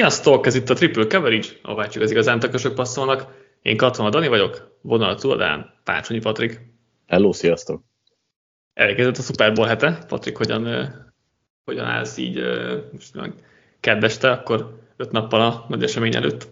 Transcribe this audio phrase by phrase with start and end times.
[0.00, 3.26] Sziasztok, ez itt a Triple Coverage, ahová csak az igazán tökösök passzolnak.
[3.62, 6.60] Én Katona Dani vagyok, vonal túladán Pácsonyi Patrik.
[7.06, 7.82] Hello, sziasztok!
[8.74, 10.04] Elkezdett a Super Bowl hete.
[10.08, 10.62] Patrik, hogyan,
[11.64, 12.42] hogyan állsz így
[12.92, 13.18] most
[13.80, 16.48] kedveste, akkor öt nappal a nagy esemény előtt?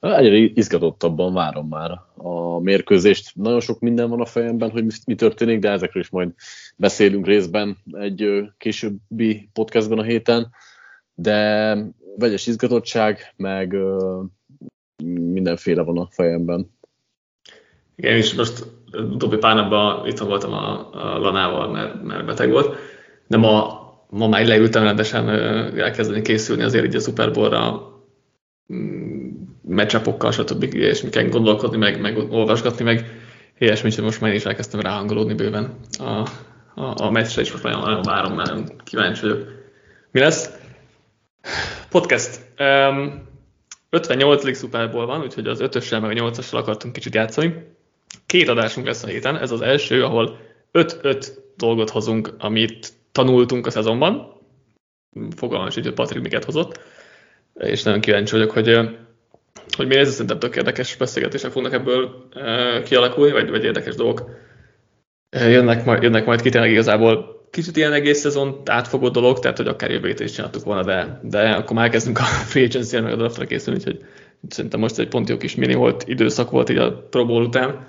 [0.00, 3.34] Egyre izgatottabban várom már a mérkőzést.
[3.34, 6.30] Nagyon sok minden van a fejemben, hogy mi történik, de ezekről is majd
[6.76, 10.50] beszélünk részben egy későbbi podcastban a héten.
[11.22, 11.76] De
[12.16, 13.76] vegyes izgatottság, meg
[15.32, 16.70] mindenféle van a fejemben.
[17.96, 22.76] Igen, és most utóbbi pár napban itt voltam a, a Lanával, mert, mert beteg volt,
[23.26, 23.80] de ma,
[24.10, 25.28] ma már leültem rendesen
[25.78, 27.82] elkezdeni készülni azért így a Super Bowl-ra
[28.72, 29.30] mm,
[29.62, 30.62] meccsapokkal, stb.
[30.74, 33.20] és kell gondolkodni, meg, meg olvasgatni, meg
[33.58, 36.28] ilyesmi, hogy most már is elkezdtem ráhangolódni bőven a,
[36.74, 39.48] a, a meccsre, és most nagyon, nagyon várom, mert kíváncsi vagyok.
[40.10, 40.61] Mi lesz?
[41.92, 42.40] Podcast.
[42.58, 43.28] Um,
[43.90, 44.56] 58.
[44.56, 47.54] Super Bowl van, úgyhogy az 5-össel meg a 8-assal akartunk kicsit játszani.
[48.26, 50.38] Két adásunk lesz a héten, ez az első, ahol
[50.72, 51.26] 5-5
[51.56, 54.40] dolgot hozunk, amit tanultunk a szezonban.
[55.36, 56.80] Fogalmam hogy Patrik miket hozott,
[57.54, 58.78] és nagyon kíváncsi vagyok, hogy,
[59.76, 62.28] hogy mi ez, szerintem tök érdekes beszélgetések fognak ebből
[62.84, 64.30] kialakulni, vagy, vagy érdekes dolgok
[65.30, 69.66] jönnek majd, jönnek majd ki tényleg igazából kicsit ilyen egész szezon átfogó dolog, tehát hogy
[69.66, 73.16] akár jövő is csináltuk volna, de, de akkor már elkezdünk a free agency meg a
[73.16, 74.04] draftra készülni, úgyhogy
[74.48, 77.86] szerintem most egy pont jó kis mini volt, időszak volt így a Pro Bowl után,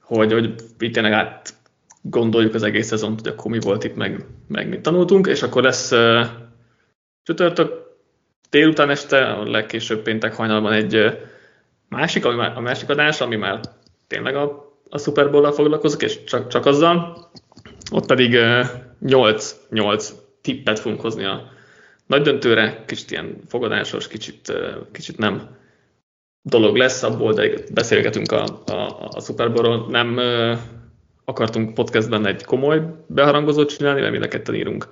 [0.00, 1.54] hogy, hogy itt tényleg át
[2.00, 5.62] gondoljuk az egész szezont, hogy akkor mi volt itt, meg, meg mit tanultunk, és akkor
[5.62, 6.26] lesz uh,
[7.22, 7.72] csütörtök
[8.50, 11.12] délután este, a legkésőbb péntek hajnalban egy uh,
[11.88, 13.60] másik, ami már, a másik adás, ami már
[14.06, 17.30] tényleg a, a Super Bowl-al foglalkozik, és csak, csak azzal.
[17.90, 18.66] Ott pedig uh,
[19.08, 20.08] 8-8
[20.40, 21.52] tippet fogunk hozni a
[22.06, 24.52] nagy döntőre, kicsit ilyen fogadásos, kicsit,
[24.92, 25.56] kicsit nem
[26.42, 29.86] dolog lesz abból, de beszélgetünk a, a, a Super Bowl-ról.
[29.90, 30.20] Nem
[31.24, 34.88] akartunk podcastben egy komoly beharangozót csinálni, mert mind a ketten írunk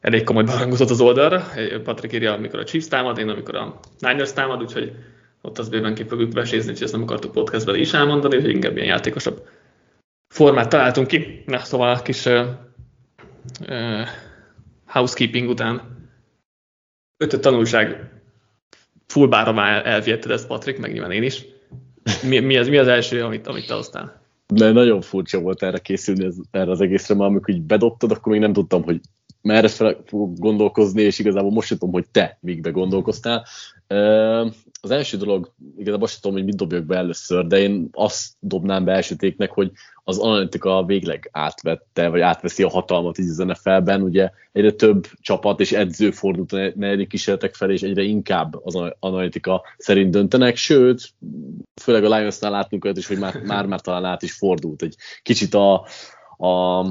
[0.00, 1.44] elég komoly beharangozót az oldalra.
[1.84, 4.92] Patrik írja, amikor a Chiefs támad, én amikor a Niners támad, úgyhogy
[5.42, 8.76] ott az bőven ki fogjuk vesézni, és ezt nem akartuk podcastben is elmondani, hogy inkább
[8.76, 9.46] ilyen játékosabb
[10.34, 11.42] formát találtunk ki.
[11.46, 12.28] Na, szóval kis
[13.68, 14.06] uh,
[14.86, 15.98] housekeeping után
[17.16, 18.10] ötöt tanulság
[19.06, 21.44] fullbára el, elvihetted ezt, Patrik, meg nyilván én is.
[22.28, 24.22] Mi, mi, az, mi az első, amit, amit te hoztál?
[24.46, 28.32] De nagyon furcsa volt erre készülni, ez, erre az egészre, mert amikor így bedobtad, akkor
[28.32, 29.00] még nem tudtam, hogy
[29.42, 29.68] merre
[30.06, 33.46] fogok gondolkozni, és igazából most tudom, hogy te mikbe gondolkoztál.
[34.82, 38.84] Az első dolog, igazából azt tudom, hogy mit dobjak be először, de én azt dobnám
[38.84, 39.70] be első téknek, hogy
[40.04, 45.60] az analitika végleg átvette, vagy átveszi a hatalmat így az NFL-ben, ugye egyre több csapat
[45.60, 51.10] és edző fordult a negyedik kísérletek felé, és egyre inkább az analitika szerint döntenek, sőt,
[51.82, 54.82] főleg a Lionsnál látnunk olyat is, hogy már, már, már talán át is fordult.
[54.82, 55.86] Egy kicsit a,
[56.46, 56.84] a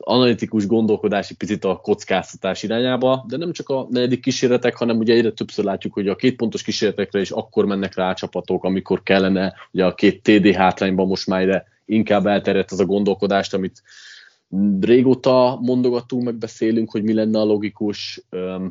[0.00, 5.14] analitikus gondolkodás egy picit a kockáztatás irányába, de nem csak a negyedik kísérletek, hanem ugye
[5.14, 9.02] egyre többször látjuk, hogy a két pontos kísérletekre is akkor mennek rá a csapatok, amikor
[9.02, 13.82] kellene, ugye a két TD hátrányban most már egyre inkább elterjedt az a gondolkodást, amit
[14.80, 18.22] régóta mondogatunk, meg beszélünk, hogy mi lenne a logikus,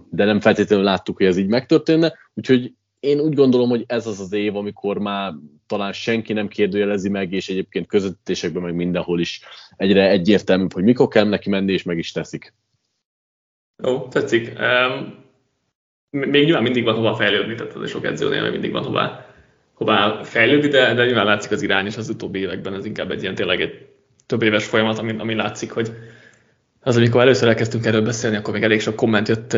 [0.10, 4.20] de nem feltétlenül láttuk, hogy ez így megtörténne, úgyhogy én úgy gondolom, hogy ez az
[4.20, 5.34] az év, amikor már
[5.68, 9.42] talán senki nem kérdőjelezi meg, és egyébként közvetítésekben meg mindenhol is
[9.76, 12.54] egyre egyértelmű, hogy mikor kell neki menni, és meg is teszik.
[13.84, 14.54] Jó, tetszik.
[14.60, 15.24] Um,
[16.10, 19.26] még nyilván mindig van hova fejlődni, tehát az sok edzőnél mindig van hova,
[19.74, 23.22] hova fejlődni, de, de nyilván látszik az irány, és az utóbbi években ez inkább egy
[23.22, 23.88] ilyen tényleg egy
[24.26, 25.92] több éves folyamat, ami, ami látszik, hogy
[26.82, 29.58] az, amikor először elkezdtünk erről beszélni, akkor még elég sok komment jött,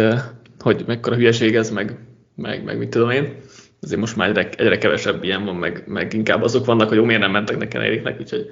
[0.59, 1.99] hogy mekkora hülyeség ez, meg
[2.35, 3.37] meg, meg mit tudom én.
[3.81, 7.03] Azért most már egyre, egyre kevesebb ilyen van, meg, meg inkább azok vannak, hogy jó,
[7.03, 8.49] miért nem mentek nekem Eriknek, úgyhogy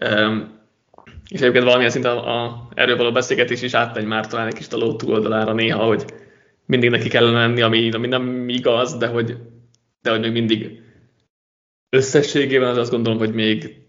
[0.00, 0.60] um,
[1.28, 4.68] és egyébként valamilyen szinten a, a, erről való beszélgetés is átmegy már talán egy kis
[4.70, 6.04] a ló túloldalára néha, hogy
[6.66, 9.36] mindig neki kellene lenni, ami, ami nem igaz, de hogy,
[10.02, 10.80] de hogy még mindig
[11.90, 13.81] összességében az azt gondolom, hogy még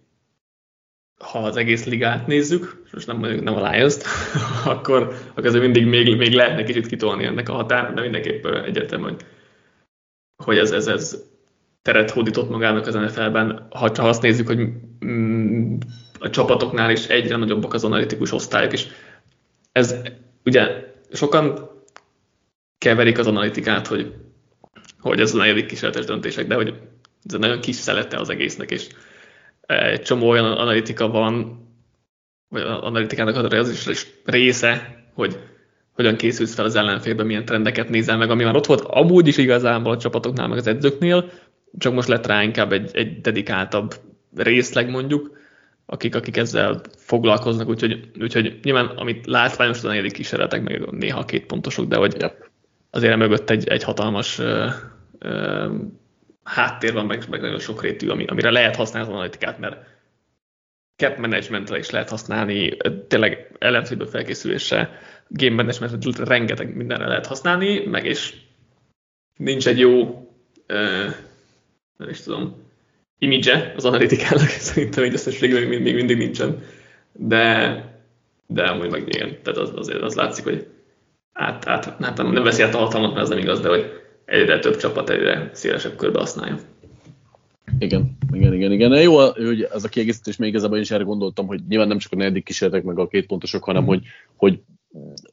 [1.24, 3.96] ha az egész ligát nézzük, most nem, nem a lions
[4.66, 9.04] akkor, akkor azért mindig még, még lehetne kicsit kitolni ennek a határ, de mindenképp egyértelmű,
[9.04, 9.26] hogy,
[10.44, 11.24] hogy ez, ez, ez
[11.82, 14.70] teret hódított magának az NFL-ben, ha csak azt nézzük, hogy
[15.06, 15.78] mm,
[16.20, 18.88] a csapatoknál is egyre nagyobbak az analitikus osztályok, és
[19.72, 19.96] ez
[20.46, 21.70] ugye sokan
[22.78, 24.14] keverik az analitikát, hogy,
[25.00, 26.68] hogy ez a negyedik kísérletes döntések, de hogy
[27.24, 28.88] ez egy nagyon kis szelete az egésznek, és
[29.82, 31.62] egy csomó olyan analitika van,
[32.50, 35.40] vagy analitikának az is része, hogy
[35.92, 39.38] hogyan készülsz fel az ellenfélben, milyen trendeket nézel meg, ami már ott volt amúgy is
[39.38, 41.32] igazából a csapatoknál, meg az edzőknél,
[41.78, 43.94] csak most lett rá inkább egy, egy dedikáltabb
[44.36, 45.38] részleg mondjuk,
[45.86, 51.46] akik, akik ezzel foglalkoznak, úgyhogy, úgyhogy nyilván amit látványosan a negyedik kísérletek, meg néha két
[51.46, 52.50] pontosok, de hogy yep.
[52.90, 54.68] azért mögött egy, egy hatalmas ö,
[55.20, 55.68] ö,
[56.44, 59.86] háttér van, meg, meg nagyon sok rétű, ami, amire lehet használni az analitikát, mert
[60.96, 68.06] cap managementre is lehet használni, tényleg ellenfélből felkészülésre, game management rengeteg mindenre lehet használni, meg
[68.06, 68.34] is
[69.38, 70.02] nincs egy jó,
[70.70, 71.14] uh,
[71.98, 72.64] nem is tudom,
[73.18, 76.64] image az analitikának, szerintem egy összességében még, még mindig nincsen,
[77.12, 77.76] de,
[78.48, 80.68] de amúgy meg igen, tehát az, azért az látszik, hogy
[81.34, 84.60] át, át, hát nem veszi át a hatalmat, mert ez nem igaz, de hogy egyre
[84.60, 86.58] több csapat egyre szélesebb körbe használja.
[87.80, 89.02] Igen, igen, igen, igen.
[89.02, 92.12] Jó, hogy ez a kiegészítés még igazából én is erre gondoltam, hogy nyilván nem csak
[92.12, 94.02] a negyedik kísérletek meg a két pontosok, hanem hogy,
[94.36, 94.60] hogy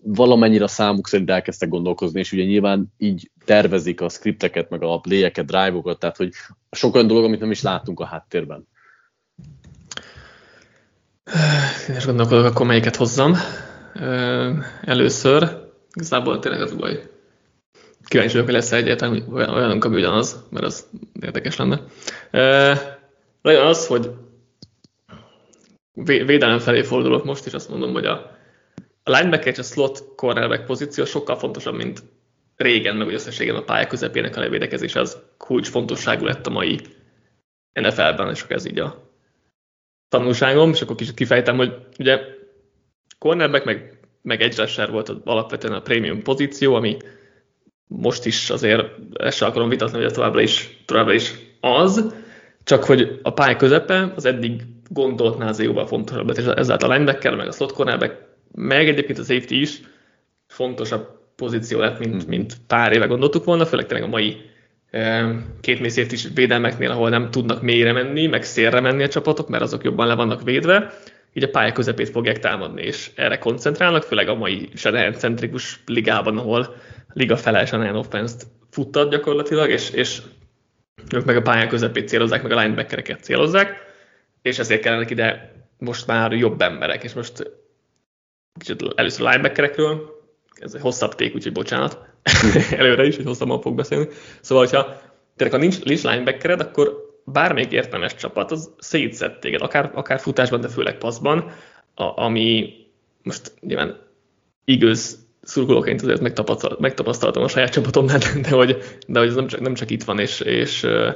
[0.03, 4.99] valamennyire a számuk szerint elkezdtek gondolkozni, és ugye nyilván így tervezik a skripteket, meg a
[4.99, 6.33] playeket, drive-okat, tehát hogy
[6.71, 8.69] sok olyan dolog, amit nem is látunk a háttérben.
[11.89, 13.35] Én is gondolkodok, akkor melyiket hozzam.
[14.83, 17.03] Először, igazából tényleg az baj.
[18.11, 20.87] Kíváncsi vagyok, hogy lesz egyáltalán olyanunk, ami ugyanaz, mert az
[21.21, 21.81] érdekes lenne.
[23.43, 24.11] Legyen az, hogy
[26.03, 28.39] védelem felé fordulok most, és azt mondom, hogy a
[29.03, 32.03] a linebacker és a slot cornerback pozíció sokkal fontosabb, mint
[32.57, 36.81] régen, meg összességében a pálya közepének a levédekezés az kulcsfontosságú lett a mai
[37.73, 39.09] NFL-ben, és ez így a
[40.09, 42.21] tanulságom, és akkor kicsit kifejtem, hogy ugye
[43.19, 46.97] cornerback meg, meg rusher volt alapvetően a prémium pozíció, ami
[47.97, 52.15] most is azért ezt sem akarom vitatni, hogy továbbra is, továbbra is az,
[52.65, 56.93] csak hogy a pálya közepe az eddig gondoltnál azért jóval fontosabb lett, és ezáltal a
[56.93, 59.81] linebacker, meg a slot cornerback meg egyébként a safety is
[60.47, 62.29] fontosabb pozíció lett, mint, hmm.
[62.29, 64.49] mint pár éve gondoltuk volna, főleg tényleg a mai
[65.61, 69.63] két mély is védelmeknél, ahol nem tudnak mélyre menni, meg szélre menni a csapatok, mert
[69.63, 70.93] azok jobban le vannak védve,
[71.33, 76.77] így a pálya közepét fogják támadni, és erre koncentrálnak, főleg a mai Shanahan-centrikus ligában, ahol
[77.13, 80.23] liga fele Shanahan offense-t futtat gyakorlatilag, és, és
[81.15, 83.77] ők meg a pálya közepét célozzák, meg a linebackereket célozzák,
[84.43, 87.51] és ezért kellenek ide most már jobb emberek, és most
[88.59, 90.19] kicsit először linebackerekről,
[90.61, 91.99] ez egy hosszabb ték, úgyhogy bocsánat,
[92.71, 94.09] előre is, hogy hosszabban fog beszélni.
[94.41, 95.01] Szóval, hogyha
[95.37, 100.61] tényleg, ha nincs, nincs linebackered, akkor bármelyik értelmes csapat, az szétszed téged, akár, akár futásban,
[100.61, 101.53] de főleg passzban,
[101.95, 102.75] a, ami
[103.23, 104.01] most nyilván
[104.65, 106.21] igaz szurkolóként azért
[106.79, 110.19] megtapasztaltam a saját csapatomnál, de hogy, de hogy ez nem csak, nem csak itt van,
[110.19, 111.09] és, és uh,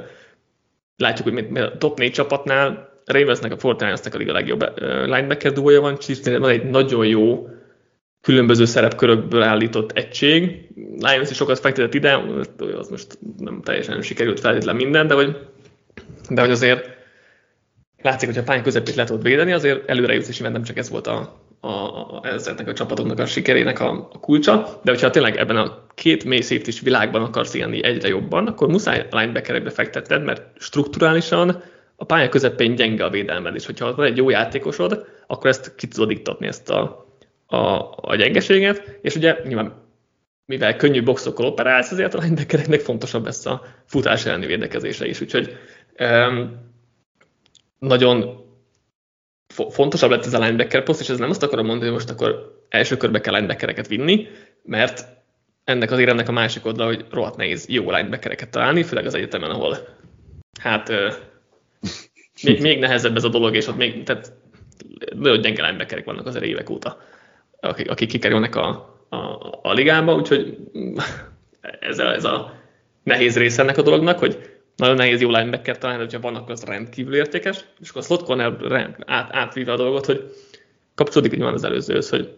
[0.97, 5.97] látjuk, hogy a top 4 csapatnál Ravensnek, a Fortnite-nek a liga legjobb linebacker duója van,
[5.97, 7.47] Chiefsnél van egy nagyon jó
[8.21, 10.69] különböző szerepkörökből állított egység.
[10.99, 12.23] Lions is sokat fektetett ide,
[12.77, 15.37] az most nem teljesen sikerült feltétlen minden, de hogy,
[16.29, 16.89] de hogy azért
[18.01, 20.89] látszik, hogy a pályán közepét le tudod védeni, azért előre jutsz, és nem csak ez
[20.89, 25.37] volt a, a, a, ezeknek a csapatoknak a sikerének a, a kulcsa, de hogyha tényleg
[25.37, 30.61] ebben a két mély is világban akarsz élni egyre jobban, akkor muszáj linebackerekbe fektetted, mert
[30.61, 31.63] strukturálisan
[31.95, 35.87] a pálya közepén gyenge a védelmed, és hogyha van egy jó játékosod, akkor ezt ki
[35.87, 37.05] tudod iktatni, ezt a,
[37.45, 37.57] a,
[37.95, 39.83] a gyengeséget, és ugye nyilván
[40.45, 45.57] mivel könnyű boxokkal operálsz, ezért a linebackereknek fontosabb lesz a futás elleni védekezése is, úgyhogy
[45.99, 46.63] um,
[47.79, 48.44] nagyon
[49.69, 52.61] fontosabb lett ez a linebacker poszt, és ez nem azt akarom mondani, hogy most akkor
[52.69, 54.27] első körbe kell linebackereket vinni,
[54.63, 55.05] mert
[55.63, 59.49] ennek az éremnek a másik oldala, hogy rohadt nehéz jó linebackereket találni, főleg az egyetemen,
[59.49, 59.77] ahol
[60.59, 60.91] hát
[62.43, 64.31] még, még nehezebb ez a dolog, és ott még, tehát
[65.15, 66.97] nagyon gyenge linebackerek vannak az évek óta,
[67.59, 68.67] akik, akik kikerülnek a,
[69.09, 69.17] a,
[69.61, 70.57] a ligába, úgyhogy
[71.79, 72.53] ez a, ez a
[73.03, 76.63] nehéz része ennek a dolognak, hogy nagyon nehéz jó linebacker találni, hogyha van, akkor az
[76.63, 80.33] rendkívül értékes, és akkor a slot corner át, átvíve a dolgot, hogy
[80.95, 82.37] kapcsolódik nyilván az előzőhöz, hogy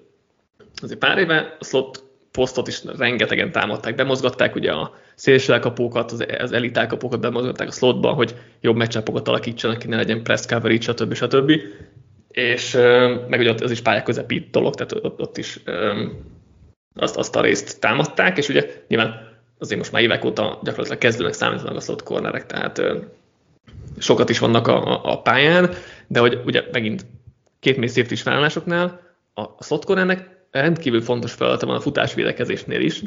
[0.82, 6.26] azért pár éve a slot posztot is rengetegen támadták, bemozgatták ugye a szélső elkapókat, az,
[6.38, 11.14] az elit bemozgatták a slotba, hogy jobb meccsapokat alakítsanak ki, ne legyen press coverage, stb.
[11.14, 11.52] stb.
[12.28, 12.74] És
[13.28, 15.60] meg ugye az is pályák közepít dolog, tehát ott, ott is
[16.96, 19.27] azt, azt a részt támadták, és ugye nyilván
[19.58, 22.82] azért most már évek óta gyakorlatilag kezdőnek számítanak a slot cornerek, tehát
[23.98, 25.74] sokat is vannak a, a pályán,
[26.08, 27.06] de hogy ugye megint
[27.60, 29.02] két mély safety felállásoknál
[29.34, 33.02] a slot cornernek rendkívül fontos feladata van a futásvédekezésnél is,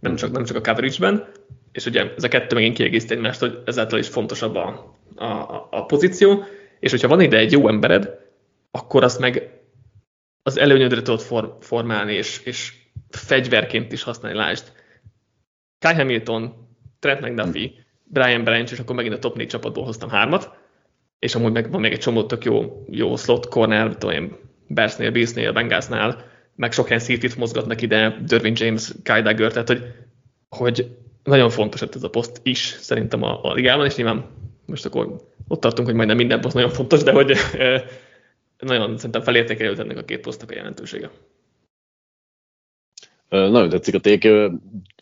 [0.00, 1.28] nem csak, nem csak a coverage-ben,
[1.72, 5.86] és ugye ez a kettő megint kiegészít egymást, hogy ezáltal is fontosabb a, a, a
[5.86, 6.44] pozíció,
[6.80, 8.18] és hogyha van ide egy jó embered,
[8.70, 9.60] akkor azt meg
[10.42, 12.72] az előnyödre tudod for, formálni, és, és
[13.10, 14.72] fegyverként is használni, lásd.
[15.78, 16.68] Kai Hamilton,
[16.98, 17.70] Trent McDuffie,
[18.04, 20.50] Brian Branch, és akkor megint a top 4 csapatból hoztam hármat,
[21.18, 25.10] és amúgy meg van még egy csomó tök jó, jó slot corner, tudom én, Bersnél,
[25.10, 29.94] Beaslesnél, Bengalsnál, meg sok ilyen szítit mozgatnak ide, Derwin James, Kai Dagger, tehát hogy,
[30.48, 34.24] hogy nagyon fontos ez a poszt is szerintem a, a ligában, és nyilván
[34.66, 35.16] most akkor
[35.48, 37.36] ott tartunk, hogy majdnem minden poszt nagyon fontos, de hogy
[38.58, 41.10] nagyon szerintem felértékelődött ennek a két posztnak a jelentősége.
[43.28, 44.28] Nagyon tetszik a ték.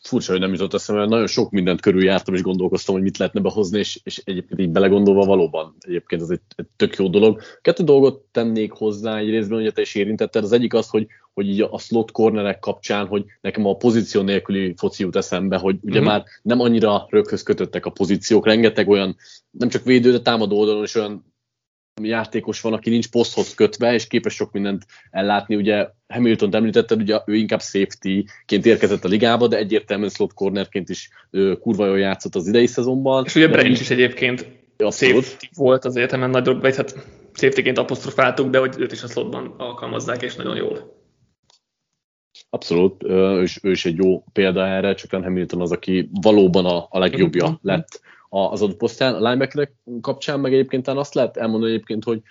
[0.02, 3.78] Furcsa, hogy nem jutott eszembe, nagyon sok mindent körüljártam, és gondolkoztam, hogy mit lehetne behozni,
[3.78, 7.40] és, és egyébként így belegondolva valóban egyébként ez egy, egy tök jó dolog.
[7.62, 10.44] Kettő dolgot tennék hozzá egy részben, hogy te is érintetted.
[10.44, 14.74] Az egyik az, hogy, hogy így a slot cornerek kapcsán, hogy nekem a pozíció nélküli
[14.76, 16.08] foci jut eszembe, hogy ugye mm-hmm.
[16.08, 19.16] már nem annyira röghöz kötöttek a pozíciók, rengeteg olyan,
[19.50, 21.33] nem csak védő, de támadó oldalon is olyan
[22.02, 25.54] játékos van, aki nincs poszthoz kötve, és képes sok mindent ellátni.
[25.56, 31.10] Ugye Hamilton említetted, ugye ő inkább safety-ként érkezett a ligába, de egyértelműen slot cornerként is
[31.30, 33.24] ő, kurva jól játszott az idei szezonban.
[33.24, 34.46] És ugye Branch is egyébként
[34.76, 35.24] Abszolút.
[35.24, 39.54] safety volt az egyetemen nagy, vagy hát safety-ként apostrofáltuk, de hogy őt is a slotban
[39.58, 41.02] alkalmazzák, és nagyon jól.
[42.50, 46.86] Abszolút, ő is, ő is egy jó példa erre, csak Hamilton az, aki valóban a,
[46.90, 47.54] a legjobbja mm-hmm.
[47.60, 48.00] lett
[48.34, 49.14] az adott posztján.
[49.14, 52.22] A linebackerek kapcsán meg egyébként azt lehet elmondani egyébként, hogy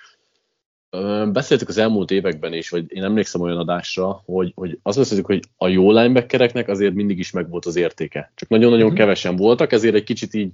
[1.31, 5.43] beszéltük az elmúlt években is, vagy én emlékszem olyan adásra, hogy, hogy azt beszéltük, hogy
[5.57, 8.31] a jó linebackereknek azért mindig is megvolt az értéke.
[8.35, 8.99] Csak nagyon-nagyon uh-huh.
[8.99, 10.51] kevesen voltak, ezért egy kicsit így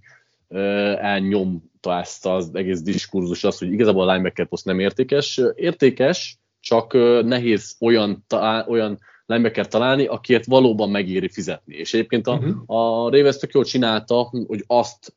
[0.98, 5.42] elnyomta ezt az egész diskurzus az, hogy igazából a linebacker poszt nem értékes.
[5.56, 8.26] Értékes, csak nehéz olyan,
[8.68, 11.76] olyan linebacker találni, akiért valóban megéri fizetni.
[11.76, 12.56] És egyébként a, uh-huh.
[12.66, 15.14] a Ravens tök jól csinálta, hogy azt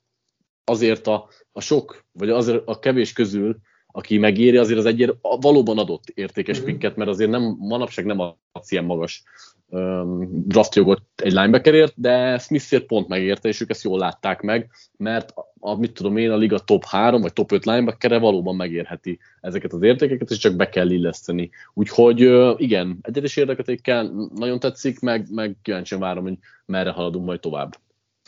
[0.64, 3.57] azért a, a sok, vagy azért a kevés közül,
[3.92, 6.66] aki megéri, azért az egy valóban adott értékes mm-hmm.
[6.66, 8.21] pikket, mert azért nem, manapság nem
[8.52, 9.23] adsz ilyen magas
[9.66, 15.35] um, draftjogot egy linebackerért, de Smithért pont megérte, és ők ezt jól látták meg, mert
[15.59, 19.73] a, mit tudom én, a liga top 3 vagy top 5 linebackere valóban megérheti ezeket
[19.73, 21.50] az értékeket, és csak be kell illeszteni.
[21.75, 27.40] Úgyhogy uh, igen, egyes érdeketékkel nagyon tetszik, meg, meg kíváncsian várom, hogy merre haladunk majd
[27.40, 27.76] tovább.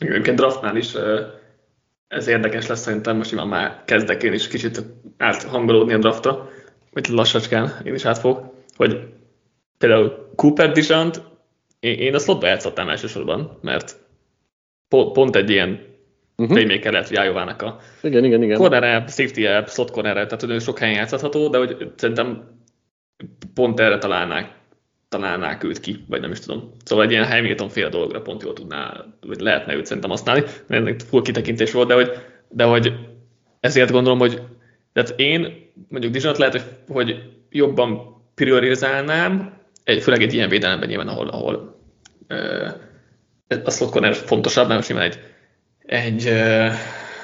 [0.00, 1.42] Igen, draftnál is uh
[2.14, 4.82] ez érdekes lesz szerintem, most nyilván már kezdek én is kicsit
[5.18, 6.50] áthangolódni a draftra,
[6.92, 9.08] hogy lassacskán én is átfog, hogy
[9.78, 11.22] például Cooper Dijant
[11.80, 13.96] én a slotba játszottam elsősorban, mert
[14.88, 15.80] pont egy ilyen
[16.36, 16.56] uh-huh.
[16.56, 18.56] playmaker lehet, hogy Ájovának a igen, igen, igen.
[18.56, 22.58] corner safety app, slot corner tehát hogy sok helyen játszható, de hogy szerintem
[23.54, 24.52] pont erre találnák
[25.14, 26.70] találnák őt ki, vagy nem is tudom.
[26.84, 30.82] Szóval egy ilyen Hamilton fél dologra pont jól tudná, vagy lehetne őt szerintem használni, mert
[30.82, 32.10] ennek full kitekintés volt, de hogy,
[32.48, 32.92] de hogy
[33.60, 34.42] ezért gondolom, hogy
[34.92, 41.08] tehát én mondjuk Dijonot lehet, hogy, hogy jobban priorizálnám, egy, főleg egy ilyen védelemben nyilván,
[41.08, 41.78] ahol, ahol
[43.64, 45.18] a slot corner fontosabb, mert most nyilván egy,
[45.86, 46.68] egy ö,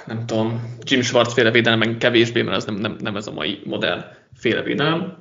[0.07, 3.61] nem tudom, Jim Schwartz féle védelemben kevésbé, mert az nem, nem, nem ez a mai
[3.65, 4.05] modern
[4.35, 5.19] féle védelem,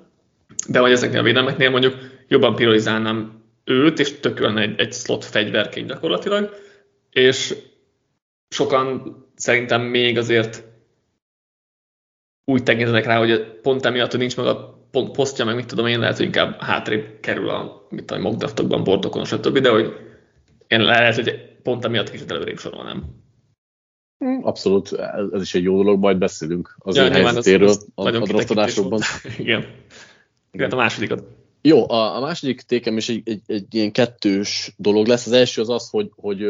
[0.67, 1.95] de hogy ezeknél a védelmeknél mondjuk
[2.29, 6.55] jobban priorizálnám őt, és tökölne egy, egy slot fegyverként gyakorlatilag,
[7.11, 7.55] és
[8.49, 10.63] sokan szerintem még azért
[12.45, 15.99] úgy tekintenek rá, hogy pont emiatt, hogy nincs meg a posztja, meg mit tudom én,
[15.99, 19.93] lehet, hogy inkább hátrébb kerül a, mit tudom, mogdaftokban, bordokon, stb., de hogy
[20.67, 23.03] én lehet, hogy pont emiatt kicsit előrébb sorolnám.
[24.41, 24.91] Abszolút,
[25.33, 29.01] ez is egy jó dolog, majd beszélünk az ja, ő helyzetéről a, a draftadásokban.
[29.37, 29.65] Igen.
[30.51, 31.23] Igen, a másodikat.
[31.61, 35.25] Jó, a, a második tékem is egy, egy, egy ilyen kettős dolog lesz.
[35.25, 36.43] Az első az az, hogy, hogy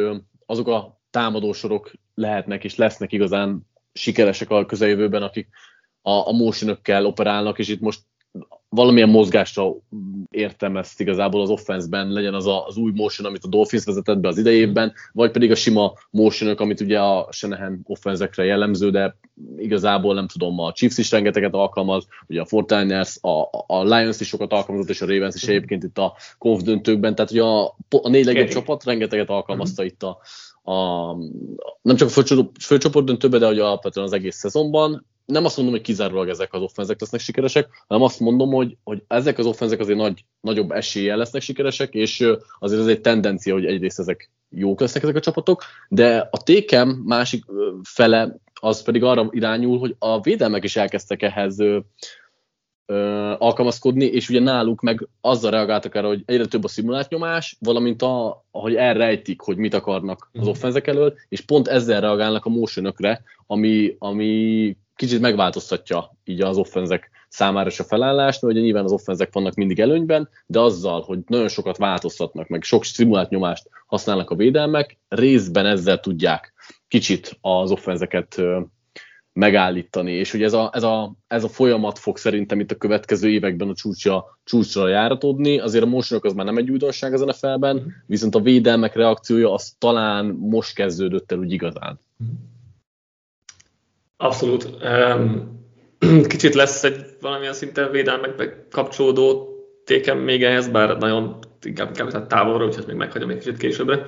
[0.46, 5.48] azok a támadósorok lehetnek és lesznek igazán sikeresek a közeljövőben, akik
[6.02, 8.02] a, a motionökkel operálnak, és itt most
[8.70, 9.76] valamilyen mozgásra
[10.30, 14.18] értem ezt igazából az offenszben, legyen az a, az új motion, amit a Dolphins vezetett
[14.18, 19.16] be az idejében, vagy pedig a sima motionok, amit ugye a Shanahan offenzekre jellemző, de
[19.58, 24.28] igazából nem tudom, a Chiefs is rengeteget alkalmaz, ugye a Fortiners, a, a Lions is
[24.28, 27.66] sokat alkalmazott, és a Ravens is egyébként itt a konf döntőkben, tehát ugye a,
[28.02, 30.20] a négy legjobb csapat rengeteget alkalmazta itt a,
[30.72, 31.14] a,
[31.82, 32.24] nem csak a
[32.60, 36.62] főcsoport döntőben, de ugye alapvetően az egész szezonban, nem azt mondom, hogy kizárólag ezek az
[36.62, 41.18] offenzek lesznek sikeresek, hanem azt mondom, hogy, hogy ezek az offenzek azért nagy, nagyobb eséllyel
[41.18, 42.26] lesznek sikeresek, és
[42.60, 46.90] azért ez egy tendencia, hogy egyrészt ezek jók lesznek ezek a csapatok, de a tékem
[46.90, 47.46] másik
[47.84, 51.80] fele az pedig arra irányul, hogy a védelmek is elkezdtek ehhez ö,
[52.86, 52.96] ö,
[53.38, 58.02] alkalmazkodni, és ugye náluk meg azzal reagáltak erre, hogy egyre több a szimulált nyomás, valamint
[58.02, 60.50] a, ahogy elrejtik, hogy mit akarnak az mhm.
[60.50, 67.10] offenzek elől, és pont ezzel reagálnak a motionökre, ami, ami kicsit megváltoztatja így az offenzek
[67.30, 71.20] számára is a felállást, mert ugye nyilván az offenzek vannak mindig előnyben, de azzal, hogy
[71.28, 76.54] nagyon sokat változtatnak, meg sok szimulált nyomást használnak a védelmek, részben ezzel tudják
[76.88, 78.42] kicsit az offenzeket
[79.34, 83.30] megállítani, és hogy ez a, ez, a, ez a folyamat fog szerintem itt a következő
[83.30, 87.34] években a csúcsra, csúcsra járatódni, azért a motionok az már nem egy újdonság ezen a
[87.34, 92.00] felben, viszont a védelmek reakciója az talán most kezdődött el úgy igazán.
[94.22, 94.70] Abszolút.
[96.28, 99.50] Kicsit lesz egy valamilyen szinten védelmekbe kapcsolódó
[99.86, 104.06] tékem még ehhez, bár nagyon inkább, inkább távolra, úgyhogy még meghagyom egy kicsit későbbre.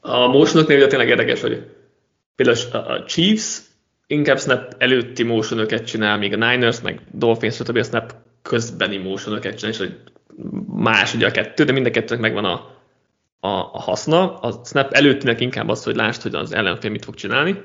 [0.00, 1.66] A motionoknél ugye tényleg érdekes, hogy
[2.36, 3.60] például a Chiefs
[4.06, 7.76] inkább snap előtti motionokat csinál, míg a Niners, meg Dolphins, stb.
[7.76, 9.96] a snap közbeni motionokat csinál, és hogy
[10.66, 12.77] más ugye a kettő, de mind a kettőnek megvan a,
[13.40, 14.38] a, a haszna.
[14.38, 17.62] A snap előttinek inkább az, hogy lásd, hogy az ellenfél mit fog csinálni.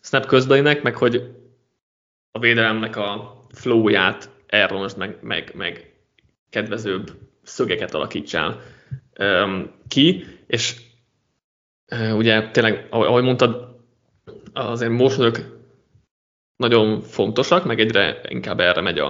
[0.00, 1.34] Snap közbeninek, meg hogy
[2.32, 5.94] a védelemnek a flowját elronosd, meg, meg, meg
[6.50, 7.12] kedvezőbb
[7.42, 8.60] szögeket alakítsál
[9.18, 10.76] um, ki, és
[11.90, 13.76] uh, ugye tényleg, ahogy mondtad,
[14.52, 15.38] azért motionok
[16.56, 19.06] nagyon fontosak, meg egyre inkább erre megy a,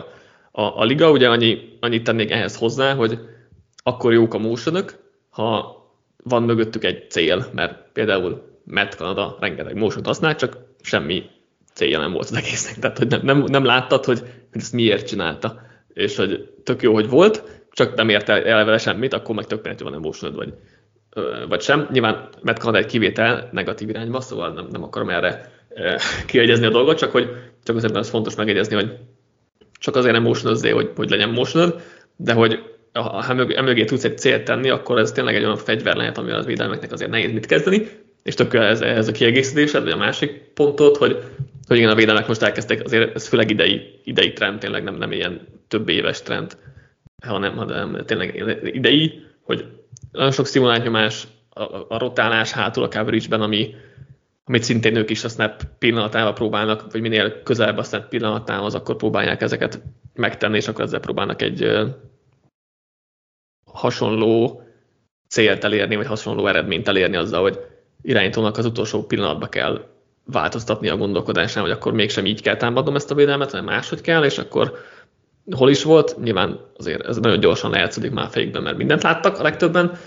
[0.50, 1.10] a, a liga.
[1.10, 3.18] Ugye annyi, annyit tennék ehhez hozzá, hogy
[3.82, 4.94] akkor jók a motionok,
[5.30, 5.82] ha
[6.24, 11.22] van mögöttük egy cél, mert például Matt Canada rengeteg motion használ, csak semmi
[11.74, 12.78] célja nem volt az egésznek.
[12.78, 14.18] Tehát, hogy nem, nem, nem láttad, hogy,
[14.52, 15.62] hogy ezt miért csinálta.
[15.92, 19.46] És hogy tök jó, hogy volt, csak nem ért el, el vele semmit, akkor meg
[19.46, 20.54] tök van emotionod, vagy,
[21.48, 21.88] vagy sem.
[21.92, 25.52] Nyilván Matt Canada egy kivétel negatív irányba, szóval nem, nem akarom erre
[26.26, 27.28] kiegyezni a dolgot, csak hogy
[27.64, 28.96] csak azért az fontos megegyezni, hogy
[29.78, 31.74] csak azért nem motion hogy, hogy legyen motion
[32.16, 36.18] de hogy ha emögé tudsz egy célt tenni, akkor ez tényleg egy olyan fegyver lehet,
[36.18, 37.88] amivel az védelmeknek azért nehéz mit kezdeni,
[38.22, 41.22] és tök ez, ez a kiegészítésed, vagy a másik pontot, hogy,
[41.66, 45.12] hogy igen, a védelmek most elkezdtek, azért ez főleg idei, idei trend, tényleg nem, nem
[45.12, 46.56] ilyen több éves trend,
[47.26, 49.64] hanem, hanem tényleg idei, hogy
[50.12, 53.74] nagyon sok szimulált nyomás, a, a rotálás hátul a coverage-ben, ami,
[54.44, 58.96] amit szintén ők is a snap pillanatával próbálnak, vagy minél közelebb a snap pillanatához, akkor
[58.96, 59.82] próbálják ezeket
[60.14, 61.62] megtenni, és akkor ezzel próbálnak egy
[63.74, 64.62] hasonló
[65.28, 67.58] célt elérni, vagy hasonló eredményt elérni azzal, hogy
[68.02, 69.84] irányítónak az utolsó pillanatban kell
[70.24, 74.24] változtatni a gondolkodásán, hogy akkor mégsem így kell támadnom ezt a védelmet, hanem máshogy kell,
[74.24, 74.72] és akkor
[75.56, 79.42] hol is volt, nyilván azért ez nagyon gyorsan lejátszódik már fejükben, mert mindent láttak a
[79.42, 79.98] legtöbben,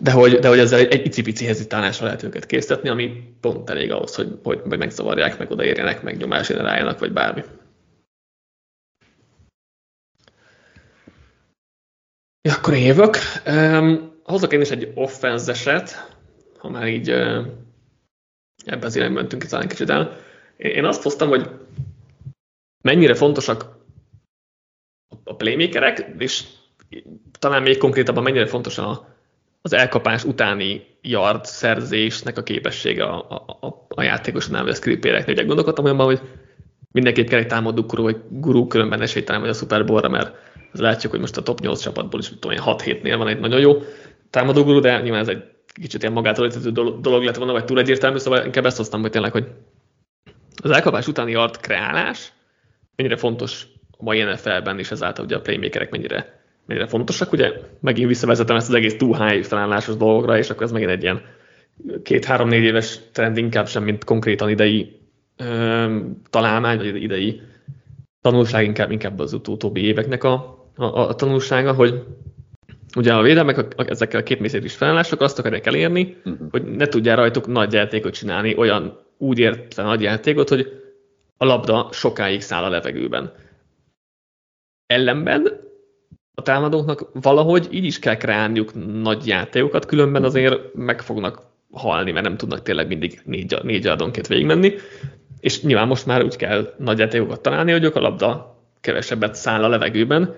[0.00, 3.92] de hogy, de hogy ezzel egy, egy icipici hezitálásra lehet őket készíteni, ami pont elég
[3.92, 7.44] ahhoz, hogy, hogy meg megzavarják, meg odaérjenek, meg nyomás generáljanak, vagy bármi.
[12.46, 13.16] Ja, akkor jövök.
[13.46, 16.12] Um, hozok én is egy offenzeset,
[16.58, 17.46] ha már így uh,
[18.64, 20.16] ebben az irányban mentünk talán kicsit el.
[20.56, 21.50] Én, azt hoztam, hogy
[22.84, 23.64] mennyire fontosak
[25.24, 26.44] a playmakerek, és
[27.38, 29.08] talán még konkrétabban mennyire fontos a,
[29.62, 35.34] az elkapás utáni yard szerzésnek a képessége a, a, a, a játékosnál, vagy a scriptéreknél.
[35.34, 36.20] Ugye gondolkodtam olyanban, hogy
[36.90, 41.20] mindenképp kell egy támadó guru, vagy guru különben esélytelen vagy a Super mert látjuk, hogy
[41.20, 43.82] most a top 8 csapatból is tudom 6-7-nél van egy nagyon jó
[44.30, 45.42] támadó guru, de nyilván ez egy
[45.80, 49.10] kicsit ilyen magától értető dolog lett volna, vagy túl egyértelmű, szóval inkább ezt hoztam, hogy
[49.10, 49.46] tényleg, hogy
[50.62, 52.32] az elkapás utáni yard kreálás
[52.96, 57.32] mennyire fontos a mai NFL-ben, és ezáltal ugye a playmakerek mennyire mennyire fontosak.
[57.32, 61.02] Ugye megint visszavezetem ezt az egész too high felállásos dolgokra, és akkor ez megint egy
[61.02, 61.22] ilyen
[62.02, 65.00] két-három-négy éves trend inkább sem, mint konkrétan idei
[65.36, 65.98] ö,
[66.30, 67.40] találmány, vagy idei
[68.20, 72.02] tanulság, inkább, inkább az utóbbi éveknek a, a, a tanulsága, hogy
[72.96, 76.50] ugye a védelmek a, a, ezekkel a két is felállások azt akarják elérni, uh-huh.
[76.50, 80.82] hogy ne tudják rajtuk nagy játékot csinálni, olyan úgy értve nagy játékot, hogy
[81.36, 83.32] a labda sokáig száll a levegőben.
[84.86, 85.64] Ellenben
[86.34, 92.24] a támadóknak valahogy így is kell kreálniuk nagy játékokat, különben azért meg fognak halni, mert
[92.24, 94.74] nem tudnak tényleg mindig négy, négy adonként végigmenni.
[95.40, 99.68] És nyilván most már úgy kell nagy játékokat találni, hogy a labda kevesebbet száll a
[99.68, 100.34] levegőben.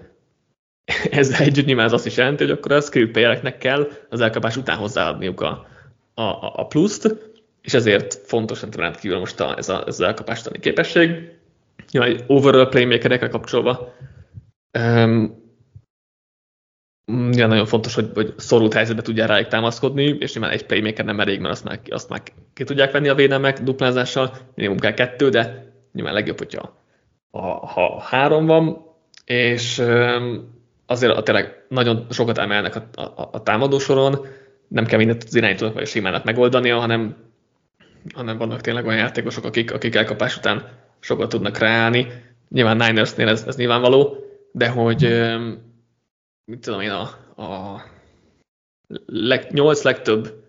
[1.11, 4.77] Ezzel együtt nyilván ez azt is jelenti, hogy akkor a script kell az elkapás után
[4.77, 5.67] hozzáadniuk a,
[6.15, 7.17] a, a pluszt,
[7.63, 11.37] és ezért fontos rendkívül most a, ez, a, ez az elkapástani képesség.
[11.91, 13.95] Nyilván overall playmakerekre kapcsolva
[14.79, 15.47] um,
[17.33, 21.21] Ja, nagyon fontos, hogy, hogy szorult helyzetbe tudja rájuk támaszkodni, és nyilván egy playmaker nem
[21.21, 22.23] elég, mert azt már, azt már
[22.55, 26.77] ki tudják venni a védelmek duplázással, minimum kell kettő, de nyilván legjobb, hogyha
[27.31, 28.87] ha, ha három van,
[29.25, 29.83] és
[30.91, 34.27] azért tényleg nagyon sokat emelnek a, a, a támadó soron,
[34.69, 37.17] nem kell mindent az irányítónak vagy a simának megoldania, hanem
[38.15, 40.69] hanem vannak tényleg olyan játékosok, akik, akik elkapás után
[41.01, 42.07] sokat tudnak ráállni.
[42.49, 44.17] Nyilván Ninersnél ez, ez nyilvánvaló,
[44.53, 45.01] de hogy
[46.45, 47.03] mit tudom én, a,
[47.43, 47.83] a
[49.07, 50.45] leg, 8 legtöbb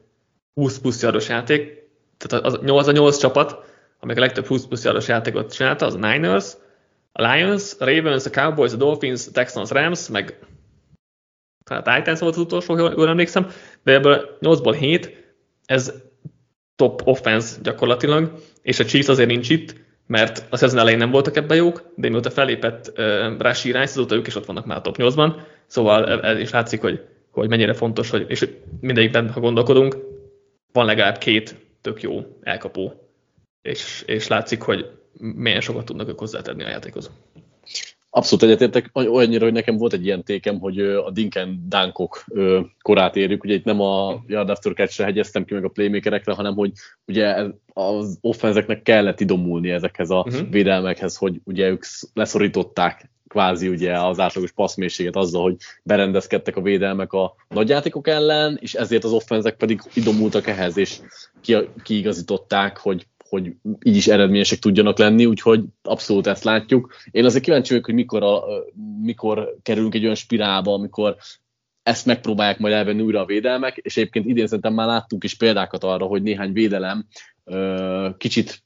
[0.54, 3.63] 20 plusz yardos játék, tehát az 8 a 8 csapat,
[3.99, 6.54] amelyik a legtöbb 20 plusz yardos játékot csinálta, az a Niners,
[7.11, 10.39] a Lions, a Ravens, a Cowboys, a Dolphins, a Texans, Rams, meg
[11.65, 13.47] a Titans volt az utolsó, jól emlékszem,
[13.83, 15.17] de ebből 8-ból 7,
[15.65, 15.93] ez
[16.75, 19.75] top offense gyakorlatilag, és a Chiefs azért nincs itt,
[20.07, 24.15] mert a szezon elején nem voltak ebben jók, de mióta felépett uh, Rashi Rice, azóta
[24.15, 27.73] ők is ott vannak már a top 8-ban, szóval ez is látszik, hogy, hogy mennyire
[27.73, 28.47] fontos, hogy, és
[28.79, 29.97] mindegyikben, ha gondolkodunk,
[30.71, 33.09] van legalább két tök jó elkapó,
[33.61, 37.11] és, és látszik, hogy milyen sokat tudnak ők hozzátenni a játékhoz.
[38.11, 42.25] Abszolút egyetértek, olyannyira, hogy nekem volt egy ilyen tékem, hogy a Dinken Dánkok
[42.81, 43.43] korát érjük.
[43.43, 46.71] Ugye itt nem a Yard After catch hegyeztem ki meg a playmakerekre, hanem hogy
[47.07, 50.49] ugye az offenzeknek kellett idomulni ezekhez a uh-huh.
[50.49, 57.13] védelmekhez, hogy ugye ők leszorították kvázi ugye az átlagos passzmészséget azzal, hogy berendezkedtek a védelmek
[57.13, 60.99] a nagyjátékok ellen, és ezért az offenzek pedig idomultak ehhez, és
[61.83, 66.95] kiigazították, hogy hogy így is eredményesek tudjanak lenni, úgyhogy abszolút ezt látjuk.
[67.11, 68.43] Én azért kíváncsi vagyok, hogy mikor, a,
[69.01, 71.15] mikor kerülünk egy olyan spirálba, amikor
[71.83, 75.83] ezt megpróbálják majd elvenni újra a védelmek, és egyébként idén szerintem már láttunk is példákat
[75.83, 77.07] arra, hogy néhány védelem
[78.17, 78.63] kicsit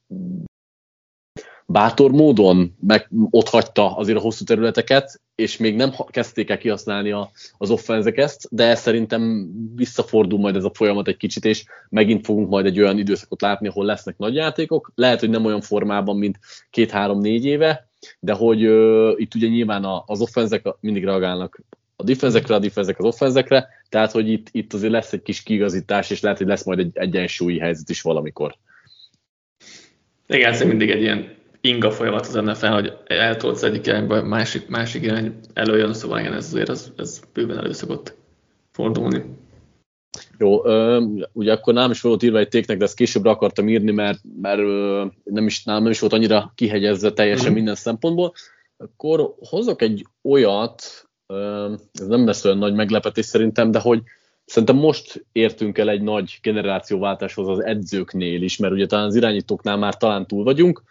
[1.66, 7.10] bátor módon meg ott hagyta azért a hosszú területeket, és még nem kezdték el kihasználni
[7.10, 12.24] a, az offenzek ezt, de szerintem visszafordul majd ez a folyamat egy kicsit, és megint
[12.24, 16.16] fogunk majd egy olyan időszakot látni, ahol lesznek nagy játékok, lehet, hogy nem olyan formában,
[16.16, 16.38] mint
[16.70, 17.88] két-három-négy éve,
[18.20, 21.60] de hogy uh, itt ugye nyilván a, az offenzek mindig reagálnak
[21.96, 26.10] a defenzekre, a defenzek az offenzekre, tehát hogy itt, itt azért lesz egy kis kigazítás,
[26.10, 28.56] és lehet, hogy lesz majd egy egyensúlyi helyzet is valamikor.
[30.26, 35.02] Igen, ez mindig egy ilyen inga folyamat az NFL, hogy eltolsz egyik irányba, másik, másik
[35.02, 38.16] irány előjön, szóval igen, ez azért ez, ez bőven elő szokott
[38.72, 39.24] fordulni.
[40.38, 40.62] Jó,
[41.32, 44.62] ugye akkor nem is volt írva egy téknek, de ezt későbbre akartam írni, mert, mert
[45.24, 47.54] nem, is, nem, nem is volt annyira kihegyezve teljesen mm.
[47.54, 48.32] minden szempontból.
[48.76, 51.08] Akkor hozok egy olyat,
[51.92, 54.02] ez nem lesz olyan nagy meglepetés szerintem, de hogy
[54.46, 59.76] Szerintem most értünk el egy nagy generációváltáshoz az edzőknél is, mert ugye talán az irányítóknál
[59.76, 60.82] már talán túl vagyunk,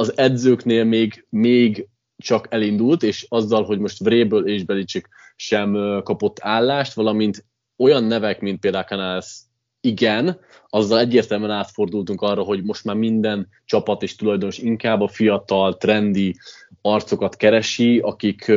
[0.00, 6.38] az edzőknél még, még csak elindult, és azzal, hogy most Vréből és Belicik sem kapott
[6.40, 7.44] állást, valamint
[7.76, 9.38] olyan nevek, mint például Canales,
[9.80, 15.76] igen, azzal egyértelműen átfordultunk arra, hogy most már minden csapat és tulajdonos inkább a fiatal,
[15.76, 16.34] trendi
[16.82, 18.52] arcokat keresi, akik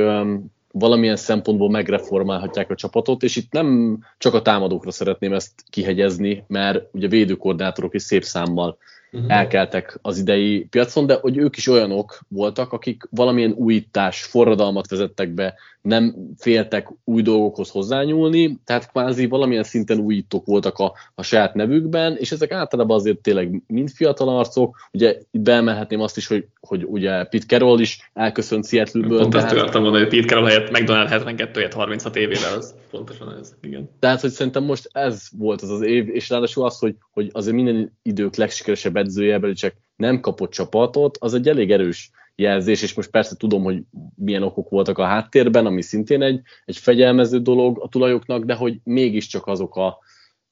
[0.71, 6.83] valamilyen szempontból megreformálhatják a csapatot, és itt nem csak a támadókra szeretném ezt kihegyezni, mert
[6.91, 8.77] ugye védőkoordinátorok is szép számmal
[9.11, 9.31] uh-huh.
[9.31, 15.29] elkeltek az idei piacon, de hogy ők is olyanok voltak, akik valamilyen újítás, forradalmat vezettek
[15.29, 21.53] be, nem féltek új dolgokhoz hozzányúlni, tehát kvázi valamilyen szinten újítók voltak a, a saját
[21.53, 26.47] nevükben, és ezek általában azért tényleg mind fiatal arcok, ugye itt beemelhetném azt is, hogy,
[26.59, 29.19] hogy ugye Pete Carroll is elköszönt Seattle-ből.
[29.19, 33.55] Pont ezt akartam mondani, hogy Pete Carroll helyett McDonald 72 36 évével, az pontosan ez,
[33.61, 33.89] igen.
[33.99, 37.55] Tehát, hogy szerintem most ez volt az az év, és ráadásul az, hogy, hogy azért
[37.55, 43.09] minden idők legsikeresebb edzője, csak nem kapott csapatot, az egy elég erős jelzés, és most
[43.09, 43.83] persze tudom, hogy
[44.15, 48.79] milyen okok voltak a háttérben, ami szintén egy, egy fegyelmező dolog a tulajoknak, de hogy
[48.83, 49.97] mégiscsak azok a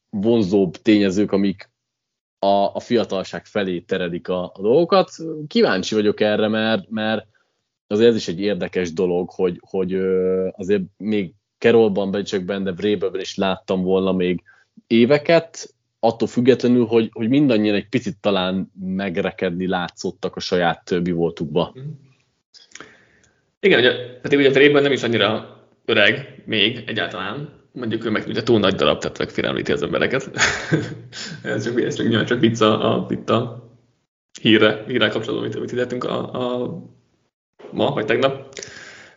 [0.10, 1.70] vonzóbb tényezők, amik
[2.40, 5.12] a, a fiatalság felé teredik a, a dolgokat.
[5.48, 7.28] Kíváncsi vagyok erre, mert, mert
[7.88, 9.94] azért ez is egy érdekes dolog, hogy, hogy
[10.52, 14.44] azért még Kerolban, Becsökben, de Vrébelben is láttam volna még
[14.88, 21.72] éveket, attól függetlenül, hogy, hogy mindannyian egy picit talán megrekedni látszottak a saját többi voltukba.
[21.74, 21.86] Mhm.
[23.60, 28.44] Igen, ugye, pedig ugye Drében nem is annyira öreg még egyáltalán, mondjuk ő meg ugye
[28.44, 30.32] túl nagy darab, tehát megfélemlíti az embereket.
[31.44, 33.70] ez csak, ez csak, csak vicc a, a, itt a
[34.42, 36.84] hírre, hírre kapcsolatban, amit, amit a, a,
[37.72, 38.56] ma, vagy tegnap.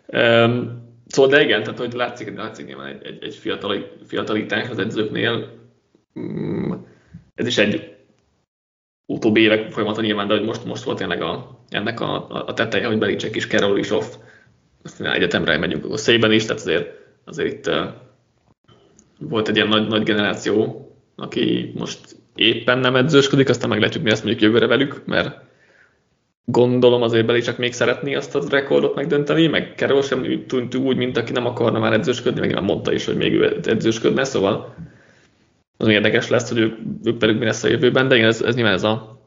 [0.06, 0.81] Um,
[1.12, 5.60] szóval, de igen, tehát hogy látszik, látszik nyilván egy, egy, egy fiatal, fiatalítás az edzőknél,
[6.20, 6.72] Mm,
[7.34, 7.96] ez is egy
[9.06, 12.86] utóbbi évek folyamata nyilván, de hogy most, most volt tényleg a, ennek a, a teteje,
[12.86, 14.14] hogy Belicek is, Carroll is off,
[14.82, 16.90] aztán egyetemre megyünk a szében is, tehát azért,
[17.24, 17.84] azért itt uh,
[19.18, 24.24] volt egy ilyen nagy, nagy generáció, aki most éppen nem edzősködik, aztán meglátjuk, mi azt
[24.24, 25.40] mondjuk jövőre velük, mert
[26.44, 30.96] gondolom azért Beli csak még szeretné azt a rekordot megdönteni, meg Carroll sem tűnt úgy,
[30.96, 34.74] mint aki nem akarna már edzősködni, meg nem mondta is, hogy még ő edzősködne, szóval
[35.76, 38.54] az érdekes lesz, hogy ők, ők pedig mi lesz a jövőben, de igen, ez, ez
[38.54, 39.20] nyilván ez a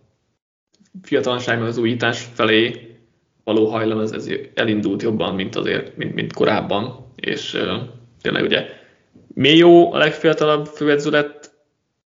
[1.02, 2.96] fiatalságban az újítás felé
[3.44, 7.82] való hajlam, ez, ez elindult jobban, mint azért, mint, mint korábban, és uh,
[8.22, 8.66] tényleg ugye
[9.34, 11.52] Mélyó a legfiatalabb főedző lett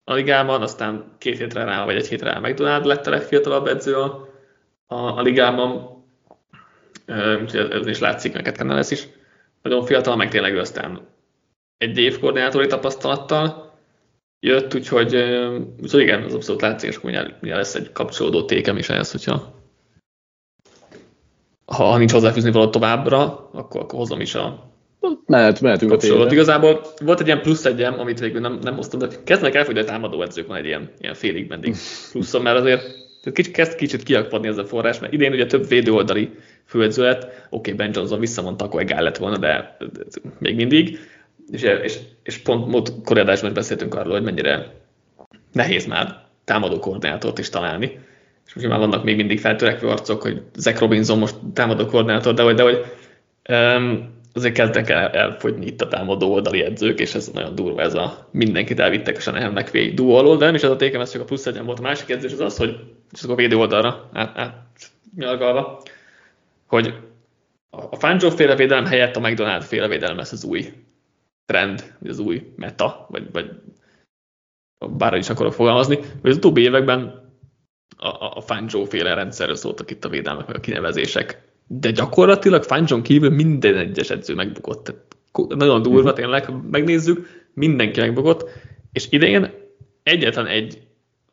[0.04, 3.96] a ligában, aztán két hétre rá, vagy egy hétre rá McDonald lett a legfiatalabb edző
[3.96, 4.33] a,
[4.94, 6.04] a, a ligában,
[7.42, 9.08] úgyhogy ez is látszik, neked lesz is.
[9.62, 11.08] Nagyon fiatal, meg tényleg aztán
[11.78, 13.74] egy év koordinátori tapasztalattal
[14.40, 15.16] jött, úgyhogy,
[15.82, 19.62] úgyhogy igen, az abszolút látszik, és mindjárt lesz egy kapcsolódó tékem is ehhez, hogyha
[21.66, 24.72] ha nincs hozzáfűzni való továbbra, akkor, akkor hozom is a
[25.26, 26.32] Mehet, mehetünk a tényleg.
[26.32, 29.84] Igazából volt egy ilyen plusz egyem, amit végül nem, nem hoztam, de kezdenek elfogyni a
[29.84, 31.76] támadó edzők, van egy ilyen, ilyen félig meddig
[32.12, 36.30] pluszom, mert azért kicsit, kezd kicsit kiakpadni ez a forrás, mert idén ugye több védőoldali
[36.66, 39.78] főedző lett, oké, okay, Ben Johnson visszamondta, akkor egál lett volna, de
[40.40, 41.00] még mindig,
[41.52, 44.74] és, és, és pont múlt korábban is beszéltünk arról, hogy mennyire
[45.52, 48.00] nehéz már támadó koordinátort is találni,
[48.46, 52.44] és most már vannak még mindig feltörekvő arcok, hogy Zach Robinson most támadó koordinátor, de
[52.44, 52.86] hogy, de hogy
[53.50, 57.94] um, azért kezdek el, elfogyni itt a támadó oldali edzők, és ez nagyon durva, ez
[57.94, 61.12] a mindenkit elvittek a Shanahan McVay duo alól, de nem is ez a tékem, ez
[61.12, 61.80] csak a plusz egyen volt.
[61.80, 62.80] A másik edzés az az, hogy
[63.12, 64.92] csak a védő oldalra át, át
[66.68, 66.94] hogy
[67.70, 70.74] a Fangio féle védelem helyett a McDonald féle védelem lesz az új
[71.46, 73.52] trend, vagy az új meta, vagy, vagy
[74.98, 77.32] bárhogy is akarok fogalmazni, hogy az utóbbi években
[77.98, 83.02] a, a, Fangio féle rendszerről szóltak itt a védelmek, meg a kinevezések de gyakorlatilag Fanjon
[83.02, 84.94] kívül minden egyes edző megbukott.
[85.48, 86.20] Nagyon durva mhm.
[86.20, 88.50] tényleg, ha megnézzük, mindenki megbukott,
[88.92, 89.52] és idején
[90.04, 90.82] egyetlen egy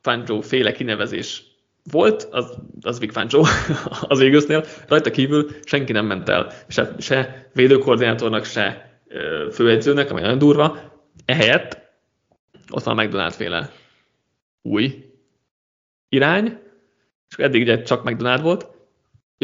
[0.01, 1.43] Fanjo féle kinevezés
[1.91, 3.43] volt, az, az Vic Fanjo
[4.09, 8.99] az Eaglesnél, rajta kívül senki nem ment el, se, se védőkoordinátornak, se
[9.53, 10.79] főedzőnek, ami nagyon durva,
[11.25, 11.79] ehelyett
[12.71, 13.73] ott van a McDonald féle
[14.63, 15.05] új
[16.09, 16.59] irány,
[17.29, 18.67] és eddig ugye csak McDonald volt,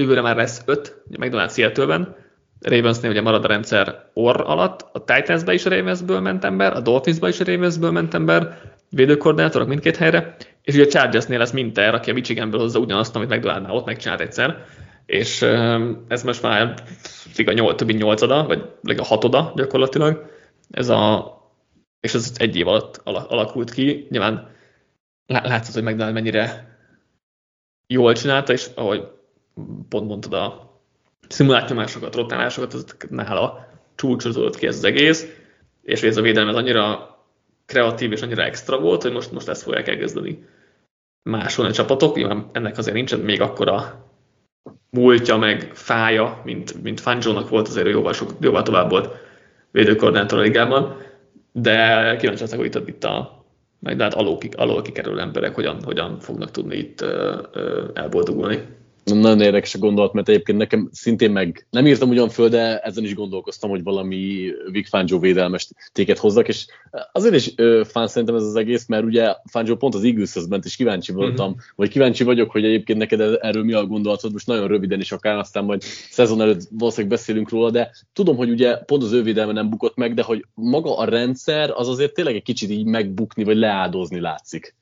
[0.01, 2.17] Jövőre már lesz öt, ugye McDonald's Seattle-ben,
[2.61, 6.81] Ravensnél ugye marad a rendszer orr alatt, a Titansbe is a Ravensből ment ember, a
[6.81, 11.95] Dolphinsba is a Ravensből ment ember, védőkoordinátorok mindkét helyre, és ugye a Chargersnél lesz Minter,
[11.95, 14.65] aki a Michiganből hozza ugyanazt, amit McDonaldnál ott megcsinált egyszer,
[15.07, 15.43] és
[16.09, 16.75] ez most már
[17.47, 18.47] a nyolc, többi nyolcada,
[18.83, 20.31] vagy a hatoda gyakorlatilag,
[20.71, 21.35] ez a,
[22.01, 24.51] és ez egy év alatt alakult ki, nyilván
[25.27, 26.77] látszott, hogy McDonald mennyire
[27.87, 29.15] jól csinálta, és ahogy
[29.89, 30.75] pont mondtad a
[31.29, 35.27] szimulált rotálásokat, az nála csúcsosodott ki ez az egész,
[35.83, 37.15] és ez a védelem ez annyira
[37.67, 40.45] kreatív és annyira extra volt, hogy most, most ezt fogják elkezdeni
[41.23, 42.17] másolni a csapatok.
[42.17, 44.05] Nyilván ennek azért nincsen még akkora
[44.91, 49.15] múltja, meg fája, mint, mint Fanjo-nak volt, azért jóval, sok, jóval tovább volt
[49.71, 50.97] védőkoordinátor a ligában,
[51.53, 53.45] de kíváncsi leszek, hogy itt, itt a
[53.79, 57.09] meg lehet alól, alól kikerülő emberek hogyan, hogyan fognak tudni itt uh,
[57.55, 58.63] uh, elboldogulni.
[59.15, 63.05] Nagyon érdekes a gondolat, mert egyébként nekem szintén meg nem írtam ugyan föl, de ezen
[63.05, 66.67] is gondolkoztam, hogy valami Vic Fangio védelmes téket hozzak, és
[67.13, 70.65] azért is ö, fán szerintem ez az egész, mert ugye Fangio pont az Eagleshez ment,
[70.65, 71.21] és kíváncsi mhm.
[71.21, 71.65] voltam, uh-huh.
[71.77, 75.39] vagy kíváncsi vagyok, hogy egyébként neked erről mi a gondolatod, most nagyon röviden is akár,
[75.39, 79.53] aztán majd szezon előtt valószínűleg beszélünk róla, de tudom, hogy ugye pont az ő védelme
[79.53, 83.45] nem bukott meg, de hogy maga a rendszer az azért tényleg egy kicsit így megbukni,
[83.45, 84.75] vagy leáldozni látszik.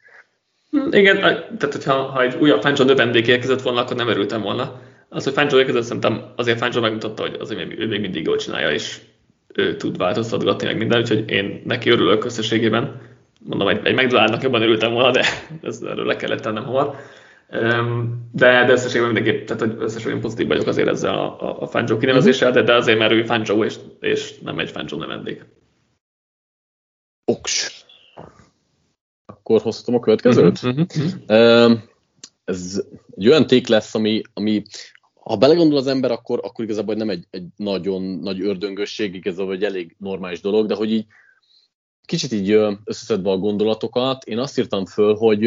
[0.90, 4.80] Igen, tehát hogyha ha egy újabb Fangio növendék érkezett volna, akkor nem örültem volna.
[5.08, 8.70] Az, hogy Fangio érkezett, szerintem azért Fangio megmutatta, hogy azért ő még mindig jól csinálja,
[8.70, 9.00] és
[9.54, 13.00] ő tud változtatgatni meg minden, úgyhogy én neki örülök összességében.
[13.40, 15.24] Mondom, egy, egy McDonaldnak jobban örültem volna, de
[15.62, 16.94] ez erről le kellett tennem hamar.
[18.32, 21.96] De, de összességében mindenképp, tehát hogy összességében pozitív vagyok azért ezzel a, a, a Fangio
[21.96, 25.44] kinevezéssel, de, de azért, mert ő Fangio és, és nem egy Fangio növendék.
[27.24, 27.83] Oks
[29.26, 30.62] akkor hozhatom a következőt.
[30.62, 30.86] Uh-huh,
[31.28, 31.80] uh-huh.
[32.44, 32.82] Ez
[33.16, 34.62] egy olyan ték lesz, ami, ami
[35.14, 39.64] ha belegondol az ember, akkor, akkor igazából nem egy, egy nagyon nagy ördöngösség, igazából egy
[39.64, 41.06] elég normális dolog, de hogy így
[42.04, 42.50] kicsit így
[42.84, 45.46] összeszedve a gondolatokat, én azt írtam föl, hogy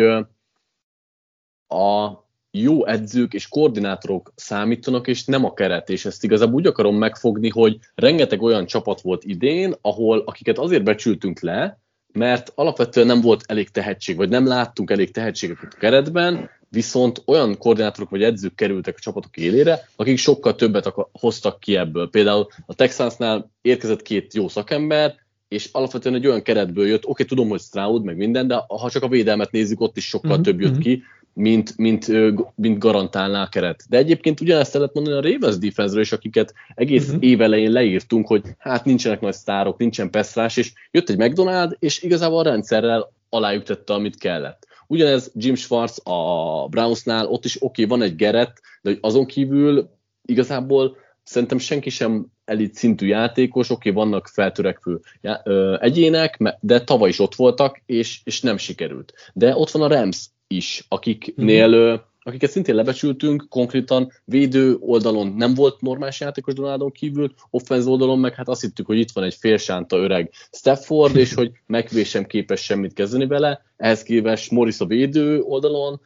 [1.68, 6.96] a jó edzők és koordinátorok számítanak, és nem a keret, és ezt igazából úgy akarom
[6.96, 11.82] megfogni, hogy rengeteg olyan csapat volt idén, ahol akiket azért becsültünk le,
[12.14, 17.58] mert alapvetően nem volt elég tehetség, vagy nem láttunk elég tehetséget a keretben, viszont olyan
[17.58, 22.10] koordinátorok vagy edzők kerültek a csapatok élére, akik sokkal többet hoztak ki ebből.
[22.10, 25.16] Például a Texansnál érkezett két jó szakember,
[25.48, 28.90] és alapvetően egy olyan keretből jött, oké, okay, tudom, hogy Stroud, meg minden, de ha
[28.90, 30.42] csak a védelmet nézzük, ott is sokkal mm-hmm.
[30.42, 30.82] több jött mhm.
[30.82, 31.04] ki,
[31.38, 32.08] mint, mint,
[32.56, 33.84] mint garantálná a keret.
[33.90, 37.24] De egyébként ugyanezt lehet mondani a Ravens defense is, akiket egész uh-huh.
[37.24, 42.02] év elején leírtunk, hogy hát nincsenek nagy sztárok, nincsen pesszrás, és jött egy McDonald, és
[42.02, 44.68] igazából a rendszerrel alájuk tette, amit kellett.
[44.88, 49.90] Ugyanez Jim Schwartz a Brownsnál, ott is oké, okay, van egy Gerett, de azon kívül
[50.26, 56.84] igazából szerintem senki sem elit szintű játékos, oké, okay, vannak feltörekvő já, ö, egyének, de
[56.84, 59.14] tavaly is ott voltak, és, és nem sikerült.
[59.34, 61.96] De ott van a Rams is, akiknél mm-hmm
[62.28, 68.34] akiket szintén lebecsültünk, konkrétan védő oldalon nem volt normális játékos Donaldon kívül, offenz oldalon meg
[68.34, 72.64] hát azt hittük, hogy itt van egy félsánta öreg Stafford, és hogy megvé sem képes
[72.64, 76.02] semmit kezdeni vele, ehhez képest Morris a védő oldalon,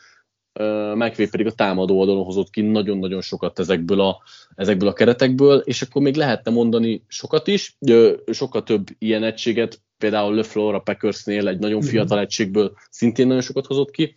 [0.95, 4.21] megvé pedig a támadó oldalon hozott ki nagyon-nagyon sokat ezekből a,
[4.55, 7.77] ezekből a keretekből, és akkor még lehetne mondani sokat is,
[8.31, 13.65] sokkal több ilyen egységet, például LeFleur a Packersnél egy nagyon fiatal egységből szintén nagyon sokat
[13.65, 14.15] hozott ki,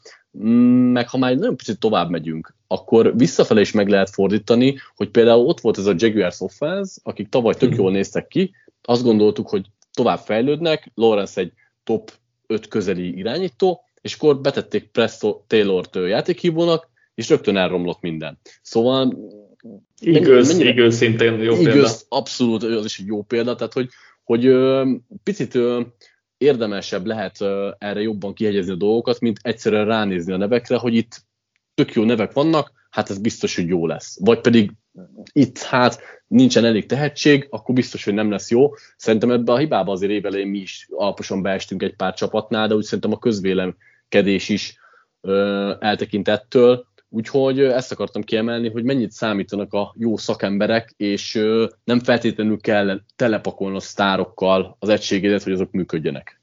[0.93, 5.47] meg ha már nagyon picit tovább megyünk, akkor visszafele is meg lehet fordítani, hogy például
[5.47, 9.67] ott volt ez a Jaguars offense, akik tavaly tök jól néztek ki, azt gondoltuk, hogy
[9.93, 11.53] tovább fejlődnek, Lawrence egy
[11.85, 12.13] top
[12.47, 18.39] 5 közeli irányító, és akkor betették Presto Taylor-t játékhívónak, és rögtön elromlott minden.
[18.63, 19.17] Szóval
[20.01, 21.89] Igaz, mennyire, igaz, szintén jó igaz, példa.
[22.09, 23.89] abszolút, az is egy jó példa, tehát hogy,
[24.25, 24.91] hogy ö,
[25.23, 25.81] picit ö,
[26.37, 31.23] érdemesebb lehet ö, erre jobban kihegyezni a dolgokat, mint egyszerűen ránézni a nevekre, hogy itt
[31.75, 34.19] tök jó nevek vannak, hát ez biztos, hogy jó lesz.
[34.21, 34.73] Vagy pedig
[35.33, 38.71] itt hát nincsen elég tehetség, akkor biztos, hogy nem lesz jó.
[38.97, 42.85] Szerintem ebbe a hibába azért évelején mi is alaposan beestünk egy pár csapatnál, de úgy
[42.85, 43.19] szerintem a
[44.09, 44.79] közvélemkedés is
[45.21, 46.87] ö, eltekint ettől.
[47.09, 51.41] Úgyhogy ezt akartam kiemelni, hogy mennyit számítanak a jó szakemberek, és
[51.85, 56.41] nem feltétlenül kell telepakolni a sztárokkal az egységedet, hogy azok működjenek.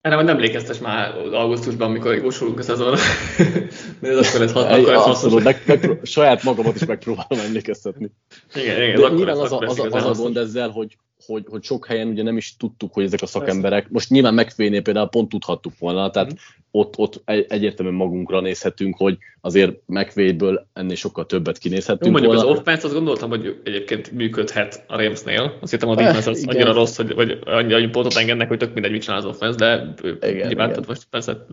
[0.00, 2.96] Erre majd emlékeztes már augusztusban, amikor jósolunk a szezonra.
[4.00, 8.10] De ez akkor ez, hat, akkor ez Abszolút, meg, meg, saját magamat is megpróbálom emlékeztetni.
[8.54, 9.00] Igen, igen.
[9.00, 12.08] De nyilván az, a, az, a, az a gond ezzel, hogy, hogy, hogy sok helyen
[12.08, 16.10] ugye nem is tudtuk, hogy ezek a szakemberek, most nyilván megfénél például pont tudhattuk volna,
[16.10, 16.36] tehát mm.
[16.70, 22.50] ott, ott egyértelműen magunkra nézhetünk, hogy azért megvédből ennél sokkal többet kinézhetünk Jó, mondjuk volna.
[22.50, 25.58] az offense, azt gondoltam, hogy egyébként működhet a Ramsnél.
[25.60, 28.72] Azt hittem a defense az annyira rossz, hogy, vagy annyi, annyi pontot engednek, hogy tök
[28.72, 30.84] mindegy, mit csinál az offense, de igen, nyilván, igen.
[30.86, 31.46] most persze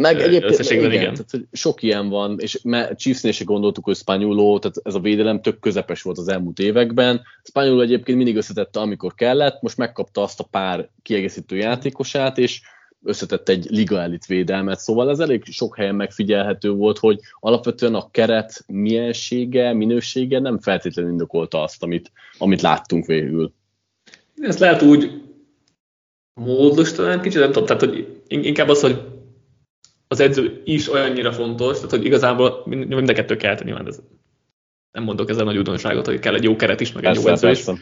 [0.00, 1.12] meg egyébként igen, igen.
[1.12, 2.60] Tehát, hogy sok ilyen van, és
[2.96, 7.22] Chiefsnél se gondoltuk, hogy Spanyoló, tehát ez a védelem tök közepes volt az elmúlt években.
[7.42, 12.60] Spanyoló egyébként mindig összetette, amikor kellett, most megkapta azt a pár kiegészítő játékosát, és
[13.02, 18.10] összetett egy liga elit védelmet, szóval ez elég sok helyen megfigyelhető volt, hogy alapvetően a
[18.10, 23.52] keret miensége, minősége nem feltétlenül indokolta azt, amit, amit láttunk végül.
[24.36, 25.22] Ezt lehet úgy
[26.34, 29.00] módosítani, kicsit nem tudom, tehát hogy inkább az, hogy
[30.12, 34.00] az edző is olyannyira fontos, tehát hogy igazából mind a kettő kell, nyilván ez,
[34.92, 37.34] nem mondok ezzel nagy újdonságot, hogy kell egy jó keret is, meg egy persze, jó
[37.34, 37.80] edző is.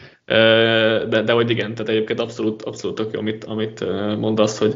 [1.09, 3.85] De, de hogy igen, tehát egyébként abszolút, abszolút tök jó, amit, amit
[4.17, 4.75] mondasz, hogy,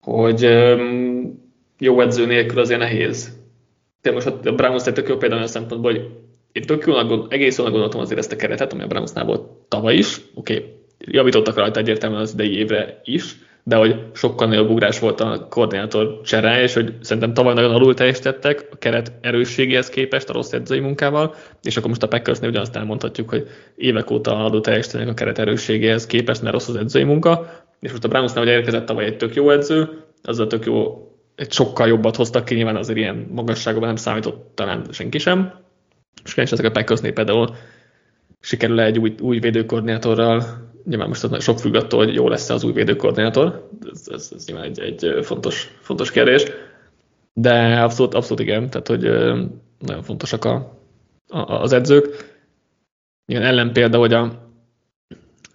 [0.00, 0.42] hogy
[1.78, 3.36] jó edző nélkül azért nehéz.
[4.02, 6.10] De most a Browns tök jó például a szempontból, hogy
[6.52, 9.96] én tök jónak, egész jónak gondoltam azért ezt a keretet, ami a Brownsnál volt tavaly
[9.96, 10.20] is.
[10.34, 13.36] Oké, okay, javítottak rajta egyértelműen az idei évre is,
[13.68, 17.94] de hogy sokkal nagyobb ugrás volt a koordinátor csere, és hogy szerintem tavaly nagyon alul
[17.94, 22.76] teljesítettek a keret erősségéhez képest a rossz edzői munkával, és akkor most a Packersnél ugyanazt
[22.76, 27.50] elmondhatjuk, hogy évek óta alul teljesítenek a keret erősségéhez képest, mert rossz az edzői munka,
[27.80, 29.88] és most a Brownsnál, hogy érkezett tavaly egy tök jó edző,
[30.22, 34.50] az a tök jó, egy sokkal jobbat hoztak ki, nyilván azért ilyen magasságban nem számított
[34.54, 35.52] talán senki sem,
[36.24, 37.54] és ezek a Packersnél például
[38.40, 40.44] sikerül egy új, új védőkoordinátorral
[40.88, 44.64] nyilván most sok függ attól, hogy jó lesz-e az új védőkoordinátor, ez, ez, ez nyilván
[44.64, 46.44] egy, egy fontos, fontos kérdés,
[47.32, 49.02] de abszolút, abszolút igen, tehát hogy
[49.78, 50.80] nagyon fontosak a,
[51.28, 52.34] a, az edzők.
[53.26, 54.50] Igen, ellen példa, hogy a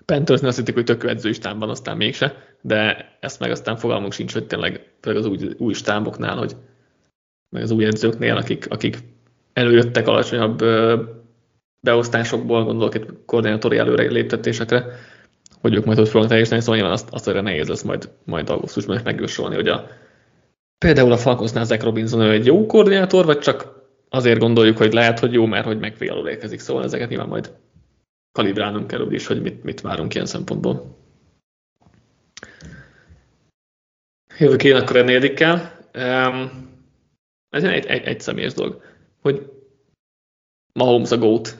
[0.06, 4.34] Panthersnél azt hitték, hogy tök edzői stámban, aztán mégse, de ezt meg aztán fogalmunk sincs,
[4.34, 6.56] hogy tényleg az új, új stámboknál, hogy
[7.50, 8.98] meg az új edzőknél, akik, akik
[9.54, 10.64] előjöttek alacsonyabb
[11.80, 14.86] beosztásokból, gondolok itt koordinátori előre léptetésekre,
[15.62, 18.50] hogy ők majd ott fognak teljesíteni, szóval nyilván azt, azt erre nehéz lesz majd, majd
[18.50, 19.88] augusztusban is megjósolni, hogy a,
[20.78, 25.20] például a Falconsnál Zach Robinson ő egy jó koordinátor, vagy csak azért gondoljuk, hogy lehet,
[25.20, 27.54] hogy jó, mert hogy megvé alul érkezik, szóval ezeket nyilván majd
[28.32, 30.98] kalibrálnunk kell úgy is, hogy mit, mit várunk ilyen szempontból.
[34.38, 35.80] Jövök én akkor a negyedikkel.
[35.96, 36.70] Um,
[37.50, 38.84] ez egy, egy, egy személyes dolog,
[39.22, 39.52] hogy
[40.74, 41.58] Mahomes a GOAT.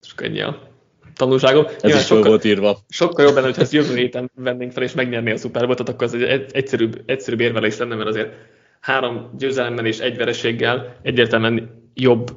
[0.00, 0.73] Csak ennyi a
[1.14, 1.64] tanulságom.
[1.64, 2.78] Ez Nyilván is sokkal, volt írva.
[2.88, 6.02] Sokkal jobb lenne, hogyha ezt jövő héten vennénk fel, és megnyerni a Super Bowl-ot, akkor
[6.02, 8.32] az egy egyszerűbb, egyszerűbb érvelés lenne, mert azért
[8.80, 12.30] három győzelemmel és egy vereséggel egyértelműen jobb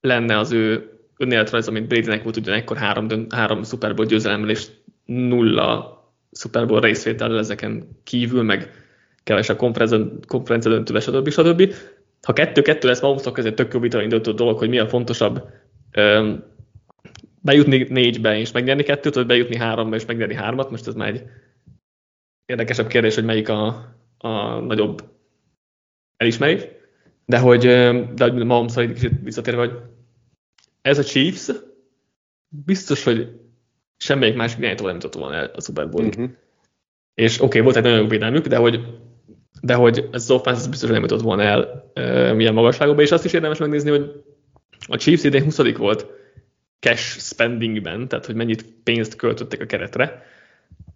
[0.00, 4.66] lenne az ő önéletrajz, amit Bradynek volt ugyanekkor három, három Super Bowl győzelemmel és
[5.04, 5.94] nulla
[6.32, 8.70] Super Bowl részvétellel ezeken kívül, meg
[9.24, 9.56] kevesebb
[10.26, 11.30] konferencia döntőle, stb.
[11.30, 11.74] stb.
[12.22, 15.42] Ha kettő-kettő lesz Mahomesnak, ez egy tök jó vita indító dolog, hogy mi a fontosabb
[15.92, 16.44] öm,
[17.46, 20.70] bejutni négybe és megnyerni kettőt, vagy bejutni háromba és megnyerni hármat.
[20.70, 21.22] Most ez már egy
[22.44, 23.66] érdekesebb kérdés, hogy melyik a,
[24.18, 25.04] a nagyobb
[26.16, 26.62] elismerés.
[27.24, 27.60] De hogy,
[28.14, 29.78] de hogy Mahomes egy kicsit visszatérve, hogy
[30.82, 31.50] ez a Chiefs
[32.48, 33.40] biztos, hogy
[33.96, 36.06] semmelyik másik irányító nem jutott volna el a Super Bowl.
[36.06, 36.30] Uh-huh.
[37.14, 38.80] És oké, okay, volt egy nagyon jó védelmük, de hogy,
[39.60, 43.10] de hogy ez az offense biztos, hogy nem jutott volna el e, milyen magasságokba, és
[43.10, 44.24] azt is érdemes megnézni, hogy
[44.86, 46.15] a Chiefs idén 20 volt
[46.80, 50.22] cash spendingben, tehát hogy mennyit pénzt költöttek a keretre,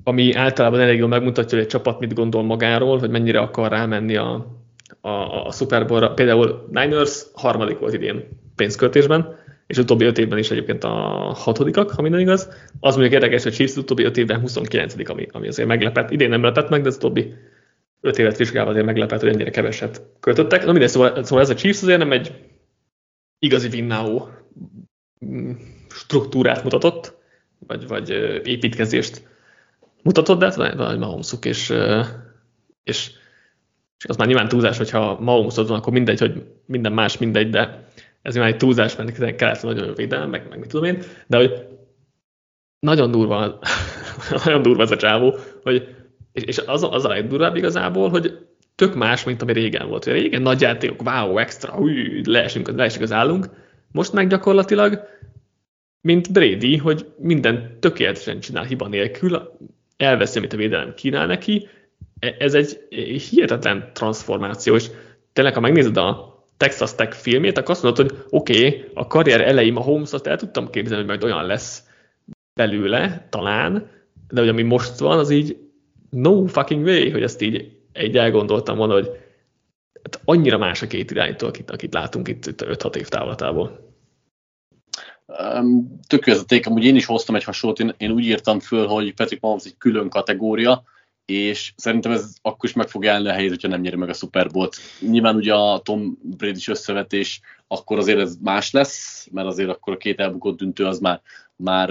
[0.05, 4.17] ami általában elég jól megmutatja, hogy egy csapat mit gondol magáról, hogy mennyire akar rámenni
[4.17, 4.59] a,
[5.01, 6.15] a, a Super Bowl-ra.
[6.15, 10.89] Például Niners harmadik volt idén pénzköltésben, és utóbbi öt évben is egyébként a
[11.37, 12.49] hatodikak, ha minden igaz.
[12.81, 16.11] Az mondjuk érdekes, hogy Chiefs utóbbi öt évben 29 ami, ami azért meglepett.
[16.11, 17.35] Idén nem lepett meg, de az utóbbi
[18.01, 20.65] öt évet vizsgálva azért meglepett, hogy ennyire keveset költöttek.
[20.65, 22.33] Na mindegy, szóval, szóval ez a Chiefs azért nem egy
[23.39, 24.29] igazi vinnáó
[24.59, 24.81] mm,
[25.89, 27.15] struktúrát mutatott,
[27.67, 28.11] vagy, vagy
[28.45, 29.29] építkezést
[30.03, 30.99] mutatott, de hát van egy
[31.45, 31.75] és,
[32.85, 33.11] és,
[33.99, 37.89] és az már nyilván túlzás, hogyha Mahomesod van, akkor mindegy, hogy minden más mindegy, de
[38.23, 41.67] ez már egy túlzás, mert kellett nagyon védelem, meg, meg mit tudom én, de hogy
[42.79, 43.59] nagyon durva,
[44.45, 45.97] nagyon durva ez a csávó, hogy,
[46.33, 48.39] és, és az, az a legdurvább igazából, hogy
[48.75, 50.05] tök más, mint ami régen volt.
[50.05, 53.49] Hogy régen nagy játékok, wow, extra, új, leesünk, leesünk az állunk.
[53.93, 55.09] Most meg gyakorlatilag,
[56.01, 59.59] mint Brady, hogy minden tökéletesen csinál hiba nélkül,
[59.97, 61.69] elveszi, amit a védelem kínál neki.
[62.19, 62.87] E, ez egy
[63.31, 64.91] hihetetlen transformáció, és
[65.33, 69.41] tényleg, ha megnézed a Texas Tech filmét, akkor azt mondod, hogy oké, okay, a karrier
[69.41, 71.85] elején a Holmes el tudtam képzelni, hogy majd olyan lesz
[72.55, 73.91] belőle, talán,
[74.31, 75.57] de hogy ami most van, az így
[76.11, 79.11] no fucking way, hogy ezt így egy elgondoltam volna, hogy
[80.03, 83.89] hát annyira más a két iránytól, akit, akit látunk itt, itt 5-6 év távlatából.
[85.27, 86.01] Um,
[86.63, 89.77] amúgy én is hoztam egy hasonlót, én, én úgy írtam föl, hogy Patrick Mahomes egy
[89.79, 90.83] külön kategória,
[91.25, 94.13] és szerintem ez akkor is meg fog állni a helyét, hogyha nem nyeri meg a
[94.13, 94.77] Super Bowl-t.
[95.01, 99.97] Nyilván ugye a Tom Brady-s összevetés, akkor azért ez más lesz, mert azért akkor a
[99.97, 101.21] két elbukott döntő az már,
[101.61, 101.91] már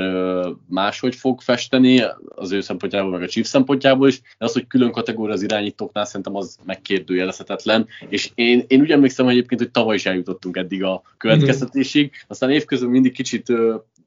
[0.68, 2.04] máshogy fog festeni,
[2.36, 6.06] az ő szempontjából, meg a Chiefs szempontjából is, de az, hogy külön kategória az irányítóknál
[6.06, 11.02] szerintem az megkérdőjelezhetetlen, és én, én úgy emlékszem egyébként, hogy tavaly is eljutottunk eddig a
[11.18, 13.54] következtetésig, aztán évközben mindig kicsit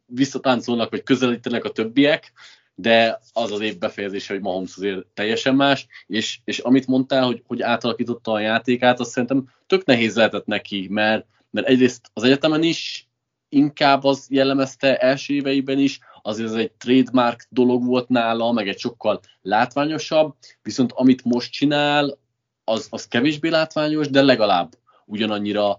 [0.06, 2.32] visszatáncolnak, vagy közelítenek a többiek,
[2.74, 7.42] de az az év befejezése, hogy Mahomes azért teljesen más, és, és amit mondtál, hogy,
[7.46, 12.62] hogy átalakította a játékát, azt szerintem tök nehéz lehetett neki, mert, mert egyrészt az egyetemen
[12.62, 13.08] is
[13.52, 18.78] inkább az jellemezte első éveiben is, azért ez egy trademark dolog volt nála, meg egy
[18.78, 22.18] sokkal látványosabb, viszont amit most csinál,
[22.64, 24.72] az, az kevésbé látványos, de legalább
[25.04, 25.78] ugyanannyira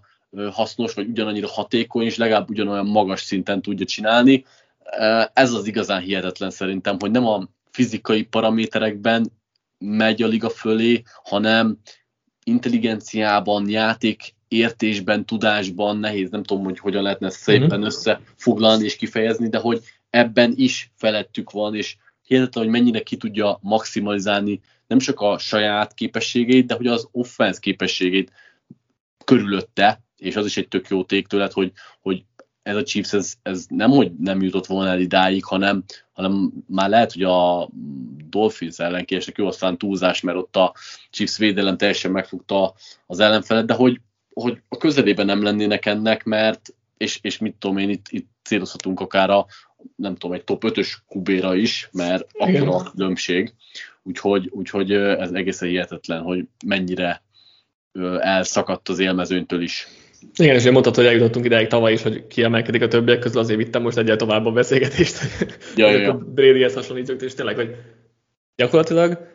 [0.52, 4.46] hasznos, vagy ugyanannyira hatékony, és legalább ugyanolyan magas szinten tudja csinálni.
[5.34, 9.32] Ez az igazán hihetetlen szerintem, hogy nem a fizikai paraméterekben
[9.78, 11.78] megy a liga fölé, hanem
[12.44, 17.84] intelligenciában, játék értésben, tudásban, nehéz, nem tudom, hogy hogyan lehetne szépen mm-hmm.
[17.84, 23.60] összefoglalni és kifejezni, de hogy ebben is felettük van, és hihetetlen, hogy mennyire ki tudja
[23.62, 28.32] maximalizálni nem csak a saját képességét, de hogy az offense képességét
[29.26, 32.24] körülötte, és az is egy tök jó ték tőled, hogy, hogy
[32.64, 35.84] ez a Chiefs, ez, ez nem, hogy nem jutott volna el idáig, hanem,
[36.14, 37.70] hanem már lehet, hogy a
[38.30, 40.74] Dolphins ellen kiestek, jó, aztán túlzás, mert ott a
[41.10, 42.74] Chiefs védelem teljesen megfogta
[43.06, 44.00] az ellenfelet, de hogy,
[44.34, 49.00] hogy a közelében nem lennének ennek, mert és, és mit tudom én, itt, itt célozhatunk
[49.00, 49.46] akár a,
[49.96, 53.54] nem tudom, egy top 5-ös kubéra is, mert akkor a különbség.
[54.04, 57.24] Úgyhogy, úgyhogy ez egészen hihetetlen, hogy mennyire
[58.20, 59.88] elszakadt az élmezőnytől is.
[60.36, 63.82] Igen, és mondtad, hogy eljutottunk ideig tavaly is, hogy kiemelkedik a többiek közül, azért vittem
[63.82, 65.18] most egyel tovább a beszélgetést.
[65.76, 66.14] Ja, ja, ja.
[66.36, 67.76] Bradyhez hasonlítjuk, és tényleg, hogy
[68.56, 69.33] gyakorlatilag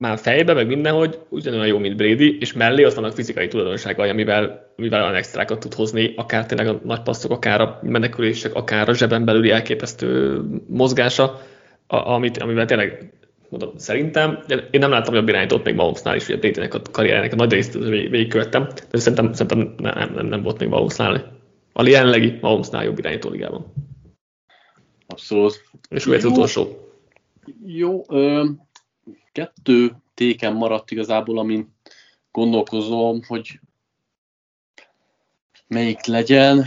[0.00, 4.72] már fejbe, meg mindenhogy ugyanolyan jó, mint Brady, és mellé ott vannak fizikai tulajdonságai, amivel,
[4.76, 8.94] amivel olyan extrákat tud hozni, akár tényleg a nagy passzok, akár a menekülések, akár a
[8.94, 11.40] zseben belüli elképesztő mozgása,
[11.86, 13.12] amit, amivel tényleg
[13.48, 14.38] mondom, szerintem,
[14.70, 17.74] én nem láttam jobb irányítót még Mahomesnál is, ugye Bradynek a karriernek a nagy részt
[17.84, 21.38] végigkövettem, de szerintem, szerintem nem, nem, nem volt még Mahomesnál.
[21.72, 23.72] A jelenlegi Mahomesnál jobb irányító ligában.
[25.06, 25.62] Abszolút.
[25.88, 26.68] És úgy az utolsó.
[27.66, 28.44] Jó, ö,
[29.32, 31.74] kettő téken maradt igazából, amin
[32.30, 33.60] gondolkozom, hogy
[35.66, 36.64] melyik legyen.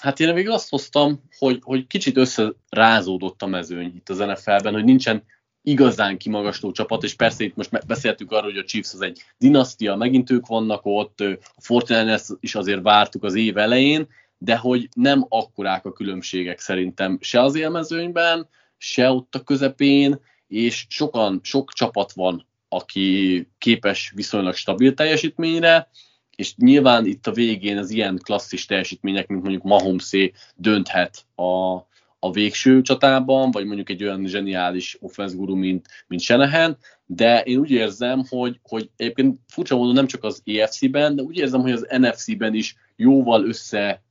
[0.00, 4.84] Hát én végül azt hoztam, hogy, hogy kicsit összerázódott a mezőny itt az NFL-ben, hogy
[4.84, 5.24] nincsen
[5.62, 9.96] igazán kimagasló csapat, és persze itt most beszéltük arról, hogy a Chiefs az egy dinasztia,
[9.96, 14.08] megint ők vannak ott, a Fortnite is azért vártuk az év elején,
[14.38, 20.20] de hogy nem akkorák a különbségek szerintem se az élmezőnyben, se ott a közepén,
[20.54, 25.88] és sokan, sok csapat van, aki képes viszonylag stabil teljesítményre,
[26.36, 31.74] és nyilván itt a végén az ilyen klasszis teljesítmények, mint mondjuk Mahomesé dönthet a,
[32.18, 36.76] a végső csatában, vagy mondjuk egy olyan zseniális offense guru, mint, mint Shanahan,
[37.06, 41.36] de én úgy érzem, hogy, hogy egyébként furcsa módon nem csak az EFC-ben, de úgy
[41.36, 44.02] érzem, hogy az NFC-ben is jóval össze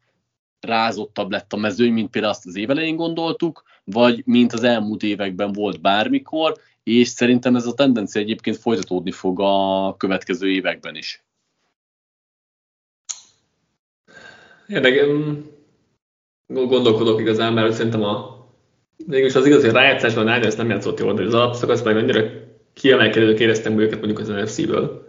[0.59, 5.51] rázottabb lett a mezőny, mint például azt az évelején gondoltuk, vagy mint az elmúlt években
[5.51, 11.23] volt bármikor, és szerintem ez a tendencia egyébként folytatódni fog a következő években is.
[14.67, 15.07] Érdekes,
[16.47, 18.41] gondolkodok igazán, mert szerintem a
[19.05, 22.29] mégis az igazi rájátszásban Niners nem játszott jól, de az alapszakaszban annyira
[22.73, 25.07] kiemelkedők éreztem őket mondjuk az NFC-ből,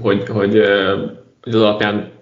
[0.00, 0.60] hogy, hogy,
[1.42, 2.12] hogy az alapján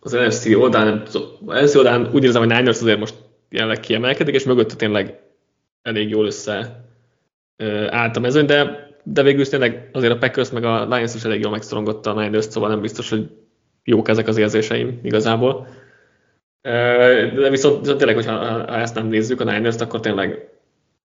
[0.00, 3.14] az NFC oldalán, az NFC oldalán úgy érzem, hogy Niners azért most
[3.52, 5.20] jelenleg kiemelkedik, és mögött tényleg
[5.82, 6.84] elég jól össze
[7.88, 11.24] állt a mezőn, de, de végül is tényleg azért a Packers meg a Lions is
[11.24, 13.30] elég jól megszorongotta a Niners, szóval nem biztos, hogy
[13.84, 15.66] jók ezek az érzéseim igazából.
[16.62, 20.48] De viszont, viszont tényleg, hogyha ha ezt nem nézzük a Niners-t, akkor tényleg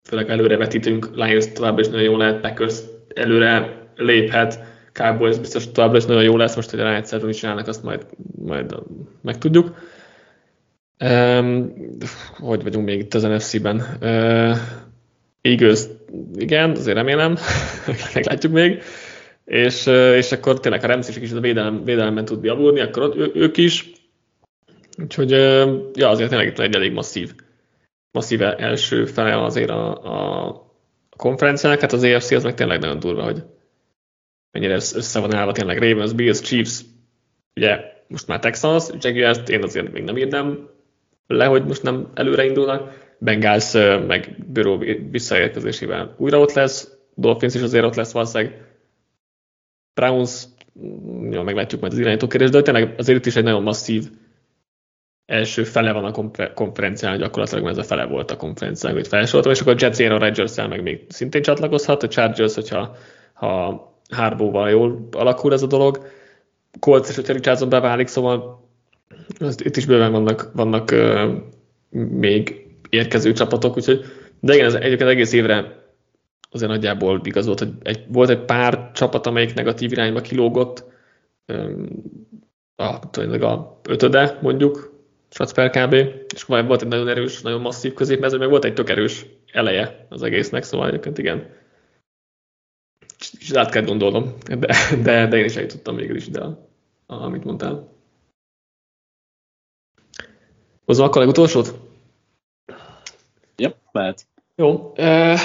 [0.04, 2.80] főleg előre vetítünk, Lions továbbra is nagyon jó lehet, Packers
[3.14, 4.60] előre léphet,
[4.94, 8.06] Cowboys biztos továbbra is nagyon jó lesz, most, hogy a rájegyszerűen is csinálnak, azt majd,
[8.36, 8.76] majd
[9.22, 9.76] megtudjuk.
[11.00, 11.74] Um,
[12.38, 13.98] hogy vagyunk még itt az NFC-ben?
[14.02, 14.58] Uh,
[15.42, 15.82] Eagles,
[16.36, 17.38] igen, azért remélem,
[18.14, 18.82] meglátjuk még.
[19.46, 19.86] És,
[20.16, 23.58] és akkor tényleg a Rams is kicsit a védelem, védelemben tud javulni, akkor ő, ők
[23.58, 23.92] is.
[24.98, 25.32] Úgyhogy,
[25.94, 27.34] ja, azért tényleg itt egy elég masszív,
[28.12, 30.74] masszív első fele azért a, a
[31.18, 33.44] konferenciának, hát az EFC az meg tényleg nagyon durva, hogy
[34.52, 36.82] mennyire össze van állva tényleg Ravens, Bills, Chiefs,
[37.56, 40.70] ugye most már Texans, Jaguars, én azért még nem írnám
[41.28, 43.74] le, hogy most nem előre indulnak, Bengals
[44.08, 44.78] meg Büró
[45.12, 48.66] visszaérkezésével újra ott lesz, Dolphins is azért ott lesz valószínűleg,
[49.94, 50.44] Browns,
[51.32, 54.04] jó, meglátjuk majd az irányítókérés, de tényleg azért itt is egy nagyon masszív
[55.26, 56.12] első fele van a
[56.54, 60.18] konferencián, gyakorlatilag ez a fele volt a konferencián, amit felsoroltam, és akkor a Jets a
[60.18, 62.96] rodgers meg még szintén csatlakozhat, a Chargers, hogyha
[63.34, 66.08] ha Harbóval jól alakul ez a dolog,
[66.80, 68.65] Colts és hogyha Richardson beválik, szóval
[69.40, 70.96] az, itt is bőven vannak, vannak
[72.10, 74.06] még érkező csapatok, úgyhogy
[74.40, 75.84] de igen, ez egyébként egész évre
[76.52, 80.84] azért nagyjából igaz volt, hogy egy, volt egy pár csapat, amelyik negatív irányba kilógott,
[82.76, 82.84] a,
[83.44, 84.94] a ötöde mondjuk,
[85.30, 85.94] Satz per kb.
[86.34, 90.24] És volt egy nagyon erős, nagyon masszív középmező, meg volt egy tök erős eleje az
[90.24, 91.50] egésznek, szóval egyébként igen.
[93.40, 96.42] És át kell gondolnom, de, de, de én is eljutottam végül is ide,
[97.06, 97.95] amit mondtál.
[100.86, 101.74] Hozzá akkor a legutolsót?
[103.56, 104.28] Ja, mehet.
[104.56, 104.94] Jó.
[104.98, 105.40] Uh,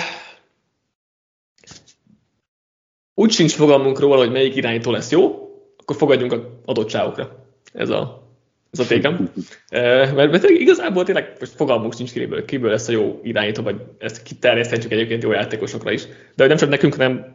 [3.15, 7.45] úgy sincs fogalmunk róla, hogy melyik irányító lesz jó, akkor fogadjunk a adottságokra.
[7.73, 8.29] Ez a,
[8.71, 9.33] ez a tékem.
[9.71, 14.23] mert, mert igazából tényleg most fogalmunk sincs kiből, kiből lesz a jó irányító, vagy ezt
[14.23, 16.03] kiterjeszthetjük egyébként jó játékosokra is.
[16.07, 17.35] De hogy nem csak nekünk, hanem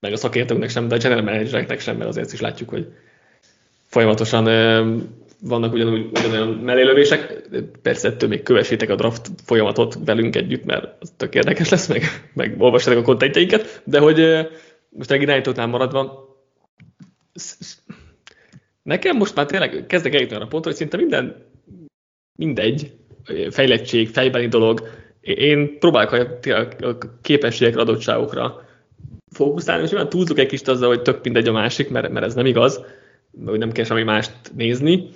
[0.00, 2.92] meg a szakértőknek sem, de a general managereknek sem, mert azért is látjuk, hogy
[3.86, 4.46] folyamatosan
[5.40, 7.48] vannak ugyanúgy, ugyanolyan mellélövések,
[7.82, 12.02] persze ettől még kövessétek a draft folyamatot velünk együtt, mert az tök érdekes lesz, meg,
[12.34, 12.62] meg
[12.96, 14.46] a kontentjeinket, de hogy
[14.88, 16.28] most egy irányítótnál maradva,
[18.82, 21.46] nekem most már tényleg kezdek eljutni arra pontra, hogy szinte minden
[22.38, 22.92] mindegy,
[23.50, 24.88] fejlettség, fejbeli dolog,
[25.20, 26.12] én próbálok
[26.80, 28.66] a képességekre, adottságokra
[29.32, 32.34] fókuszálni, és olyan túlzok egy kicsit azzal, hogy tök mindegy a másik, mert, mert ez
[32.34, 32.84] nem igaz,
[33.44, 35.08] hogy nem kell semmi mást nézni,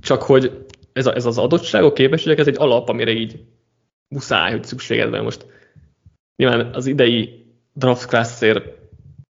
[0.00, 3.40] csak hogy ez, a, ez az adottságok, képességek, ez egy alap, amire így
[4.08, 5.46] muszáj, hogy szükséged van most.
[6.36, 8.76] Nyilván az idei draft class-ért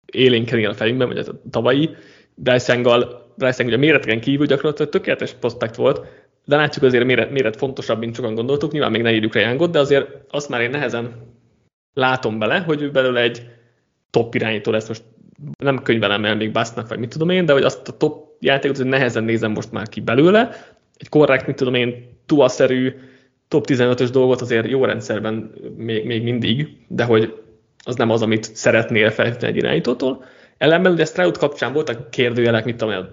[0.07, 1.91] élénkedik a fejünkben, vagy a tavalyi,
[2.35, 6.07] Bryce Young-gal, Bryce Young ugye méreteken kívül gyakorlatilag tökéletes prospekt volt,
[6.45, 9.79] de látjuk azért méret, méret fontosabb, mint sokan gondoltuk, nyilván még ne írjuk Youngot, de
[9.79, 11.13] azért azt már én nehezen
[11.93, 13.51] látom bele, hogy ő belőle egy
[14.11, 15.03] top irányító lesz, most
[15.59, 18.77] nem könyvelem el még Basznak, vagy mit tudom én, de hogy azt a top játékot
[18.77, 20.51] hogy nehezen nézem most már ki belőle.
[20.97, 22.95] Egy korrekt, mit tudom én, tuaszerű,
[23.49, 27.43] top 15-ös dolgot azért jó rendszerben még, még mindig, de hogy
[27.85, 30.25] az nem az, amit szeretnél feltétlenül egy irányítótól.
[30.59, 33.11] Ellenben ugye Stroud kapcsán voltak kérdőjelek, mit tudom én,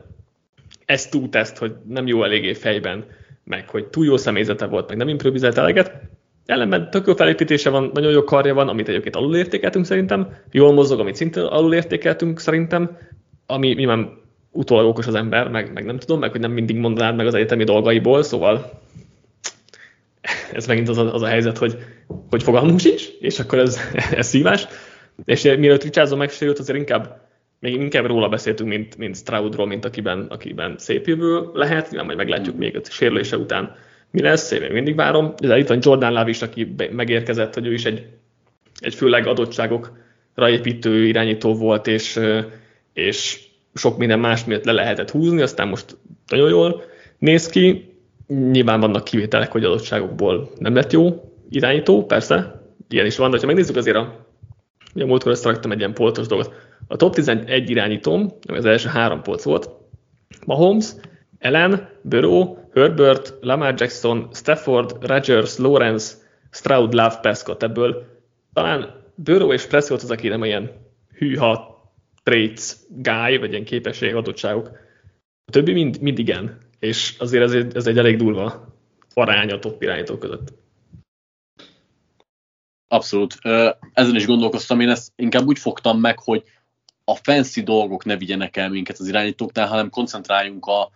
[0.85, 3.05] ez túl teszt, hogy nem jó eléggé fejben,
[3.43, 6.01] meg hogy túl jó személyzete volt, meg nem improvizált eleget.
[6.45, 10.99] Ellenben tök jó felépítése van, nagyon jó karja van, amit egyébként alulértékeltünk szerintem, jól mozog,
[10.99, 12.97] amit szintén alulértékeltünk szerintem,
[13.45, 17.15] ami nyilván utólag okos az ember, meg, meg nem tudom, meg hogy nem mindig mondanád
[17.15, 18.81] meg az egyetemi dolgaiból, szóval
[20.53, 21.77] ez megint az a, az a helyzet, hogy,
[22.29, 23.79] hogy fogalmunk sincs, és akkor ez,
[24.11, 24.67] ez szívás.
[25.25, 27.23] És mielőtt Richardson megsérült, azért inkább
[27.59, 32.17] még inkább róla beszéltünk, mint, mint Stroudról, mint akiben, akiben szép jövő lehet, nyilván majd
[32.17, 33.75] meglátjuk még a sérülése után
[34.15, 35.33] mi lesz, én még mindig várom.
[35.37, 38.05] De itt van Jordan Love is, aki megérkezett, hogy ő is egy,
[38.79, 42.19] egy főleg adottságokra építő irányító volt, és,
[42.93, 43.39] és
[43.73, 45.97] sok minden más miatt le lehetett húzni, aztán most
[46.27, 46.83] nagyon jól
[47.17, 47.93] néz ki.
[48.27, 53.45] Nyilván vannak kivételek, hogy adottságokból nem lett jó irányító, persze, ilyen is van, de ha
[53.45, 54.27] megnézzük azért a,
[54.95, 56.53] ugye múltkor összeraktam egy ilyen polcos dolgot,
[56.87, 59.69] a top 11 irányítóm, ami az első három polc volt,
[60.45, 60.85] Mahomes,
[61.45, 66.15] Ellen, Burrow, Herbert, Lamar Jackson, Stafford, Rodgers, Lawrence,
[66.51, 67.63] Stroud, Love, Prescott.
[67.63, 68.05] Ebből
[68.53, 70.71] talán Burrow és Prescott az, aki nem ilyen
[71.17, 71.83] hűha
[72.23, 74.67] traits guy, vagy ilyen képesség adottságok.
[75.45, 76.57] A többi mind, mind igen.
[76.79, 78.73] És azért ez egy, ez egy elég durva
[79.13, 80.53] arány a top irányítók között.
[82.87, 83.37] Abszolút.
[83.93, 86.43] Ezen is gondolkoztam, én ezt inkább úgy fogtam meg, hogy
[87.03, 90.89] a fancy dolgok ne vigyenek el minket az irányítóknál, hanem koncentráljunk a,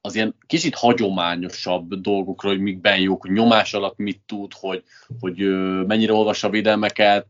[0.00, 4.82] az ilyen kicsit hagyományosabb dolgokra, hogy mikben jók, hogy nyomás alatt mit tud, hogy,
[5.20, 5.36] hogy
[5.86, 7.26] mennyire olvassa a védelmeket,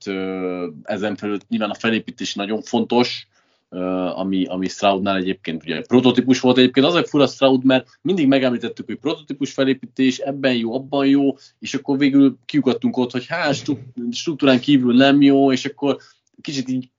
[0.82, 3.28] ezen felül nyilván a felépítés nagyon fontos,
[4.14, 6.86] ami, ami Stroudnál egyébként ugye prototípus volt egyébként.
[6.86, 11.74] Az a fura Stroud, mert mindig megemlítettük, hogy prototípus felépítés, ebben jó, abban jó, és
[11.74, 13.64] akkor végül kiukadtunk ott, hogy hát
[14.10, 15.96] struktúrán kívül nem jó, és akkor
[16.40, 16.90] kicsit így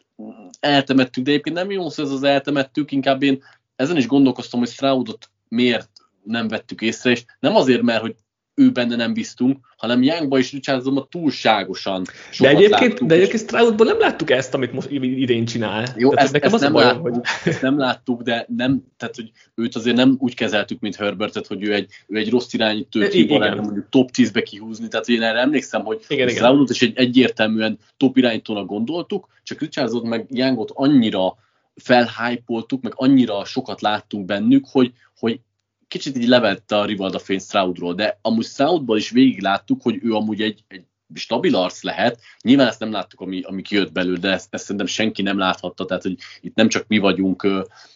[0.60, 3.44] eltemettük, de egyébként nem jó ez az eltemettük, inkább én
[3.76, 5.90] ezen is gondolkoztam, hogy Stroudot miért
[6.24, 8.16] nem vettük észre, és nem azért, mert hogy
[8.60, 13.08] ő benne nem biztunk, hanem Youngba és Richardsonban túlságosan sokat de egyébként, láttuk.
[13.08, 15.86] De egyébként Stroudban nem láttuk ezt, amit most idén csinál.
[15.98, 17.22] Jó, tehát ezt, nekem ezt, nem bajom, láttuk, hogy...
[17.54, 21.64] ezt nem láttuk, de nem, tehát, hogy őt azért nem úgy kezeltük, mint Herbertet, hogy
[21.64, 25.84] ő egy, ő egy rossz irányítő, nem mondjuk top 10-be kihúzni, tehát én erre emlékszem,
[25.84, 31.36] hogy igen, Stroudot is egy egyértelműen top irányítónak gondoltuk, csak Richardson meg Youngot annyira
[31.80, 35.40] felhájpoltuk, meg annyira sokat láttunk bennük, hogy, hogy
[35.88, 40.14] kicsit így levette a Rivalda fény Stroudról, de amúgy Stroudban is végig láttuk, hogy ő
[40.14, 42.20] amúgy egy, egy stabil arc lehet.
[42.42, 45.86] Nyilván ezt nem láttuk, ami, ami kijött belőle, de ezt, ezt szerintem senki nem láthatta,
[45.86, 47.42] tehát hogy itt nem csak mi vagyunk,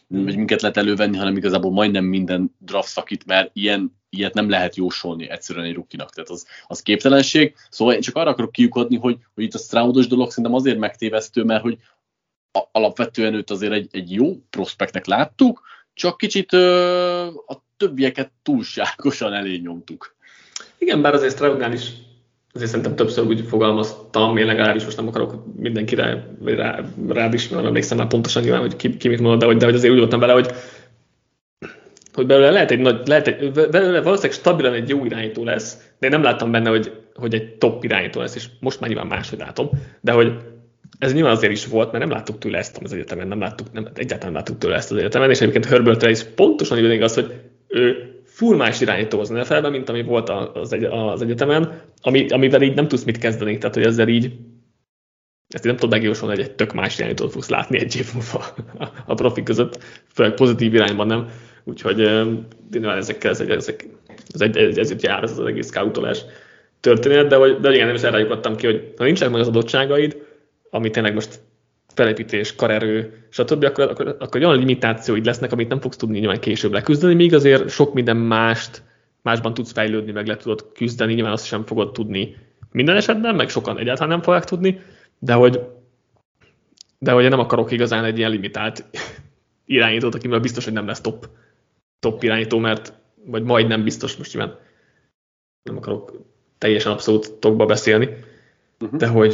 [0.08, 4.76] vagy minket lehet elővenni, hanem igazából majdnem minden draft szakít, mert ilyen, ilyet nem lehet
[4.76, 7.56] jósolni egyszerűen egy rukinak, tehát az, az képtelenség.
[7.70, 11.44] Szóval én csak arra akarok kiukadni, hogy, hogy itt a Stroudos dolog szerintem azért megtévesztő,
[11.44, 11.78] mert hogy
[12.72, 15.62] alapvetően őt azért egy, egy jó prospektnek láttuk,
[15.94, 20.16] csak kicsit ö, a többieket túlságosan elé nyomtuk.
[20.78, 21.92] Igen, bár azért Stroudnál is
[22.54, 27.66] azért szerintem többször úgy fogalmaztam, én legalábbis most nem akarok mindenkire rá, rád is, nem
[27.66, 30.00] emlékszem már pontosan nyilván, hogy ki, ki mit mondott, de hogy, de hogy azért úgy
[30.00, 30.54] voltam vele, hogy
[32.14, 36.06] hogy belőle lehet egy nagy, lehet egy, belőle valószínűleg stabilan egy jó irányító lesz, de
[36.06, 39.40] én nem láttam benne, hogy, hogy egy top irányító lesz, és most már nyilván máshogy
[39.40, 39.70] látom,
[40.02, 40.38] de hogy
[41.00, 43.88] ez nyilván azért is volt, mert nem láttuk tőle ezt az egyetemen, nem láttuk, nem,
[43.94, 47.34] egyáltalán nem láttuk tőle ezt az egyetemen, és egyébként Herbertre is pontosan így az, hogy
[47.68, 52.62] ő full más irányító az nfl mint ami volt az, egy, az egyetemen, ami, amivel
[52.62, 54.32] így nem tudsz mit kezdeni, tehát hogy ezzel így
[55.48, 58.46] ezt nem tudod megjósolni, hogy egy tök más irányítót fogsz látni egy év múlva
[59.06, 61.30] a profi között, főleg pozitív irányban nem.
[61.64, 61.96] Úgyhogy
[62.72, 63.88] nyilván ezekkel ez, ezek,
[64.34, 66.26] ez, egy, ez, ez jár ez az egész scoutolás
[66.80, 70.18] történet, de, hogy, de igen, nem is erre ki, hogy ha nincsenek meg az adottságaid,
[70.74, 71.42] ami tényleg most
[71.94, 76.72] felépítés, karerő, stb., akkor, akkor, akkor olyan limitációid lesznek, amit nem fogsz tudni nyilván később
[76.72, 78.84] leküzdeni, míg azért sok minden mást,
[79.22, 82.36] másban tudsz fejlődni, meg le tudod küzdeni, nyilván azt sem fogod tudni
[82.72, 84.82] minden esetben, meg sokan egyáltalán nem fogják tudni,
[85.20, 85.60] de hogy,
[87.00, 88.86] de hogy én nem akarok igazán egy ilyen limitált
[89.66, 91.30] irányítót, akivel biztos, hogy nem lesz top,
[92.00, 92.94] top irányító, mert
[93.26, 94.58] vagy majdnem biztos, most nyilván
[95.64, 96.22] nem akarok
[96.58, 98.10] teljesen abszolút tokba beszélni,
[98.80, 99.00] uh-huh.
[99.00, 99.34] de, hogy,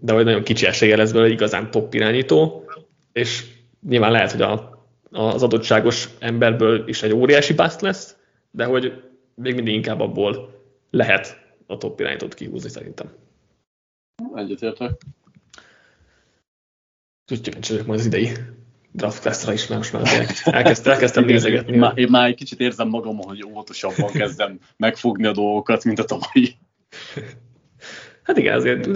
[0.00, 2.64] de hogy nagyon kicsi esélye lesz belőle igazán top irányító,
[3.12, 3.44] és
[3.88, 8.16] nyilván lehet, hogy a, az adottságos emberből is egy óriási bust lesz,
[8.50, 9.02] de hogy
[9.34, 10.54] még mindig inkább abból
[10.90, 13.12] lehet a top irányítót kihúzni szerintem.
[14.34, 14.90] Egyetértek.
[17.22, 18.32] Úgyhogy kíváncsi vagyok majd az idei
[18.92, 20.02] draft class is, mert most már
[20.44, 21.76] elkezdtem, elkezdtem nézegetni.
[21.76, 26.04] Már, én már egy kicsit érzem magam, hogy óvatosabban kezdem megfogni a dolgokat, mint a
[26.04, 26.56] tavalyi.
[28.26, 28.88] Hát igen, azért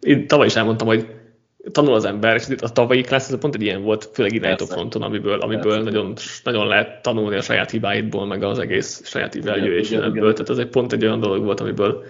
[0.00, 1.06] én tavaly is elmondtam, hogy
[1.72, 5.02] tanul az ember, és a tavalyi klassz ez pont egy ilyen volt, főleg irányító fronton,
[5.02, 6.12] amiből, amiből nagyon,
[6.44, 10.92] nagyon lehet tanulni a saját hibáidból, meg az egész saját evaluationből, tehát ez egy pont
[10.92, 12.04] egy olyan dolog volt, amiből,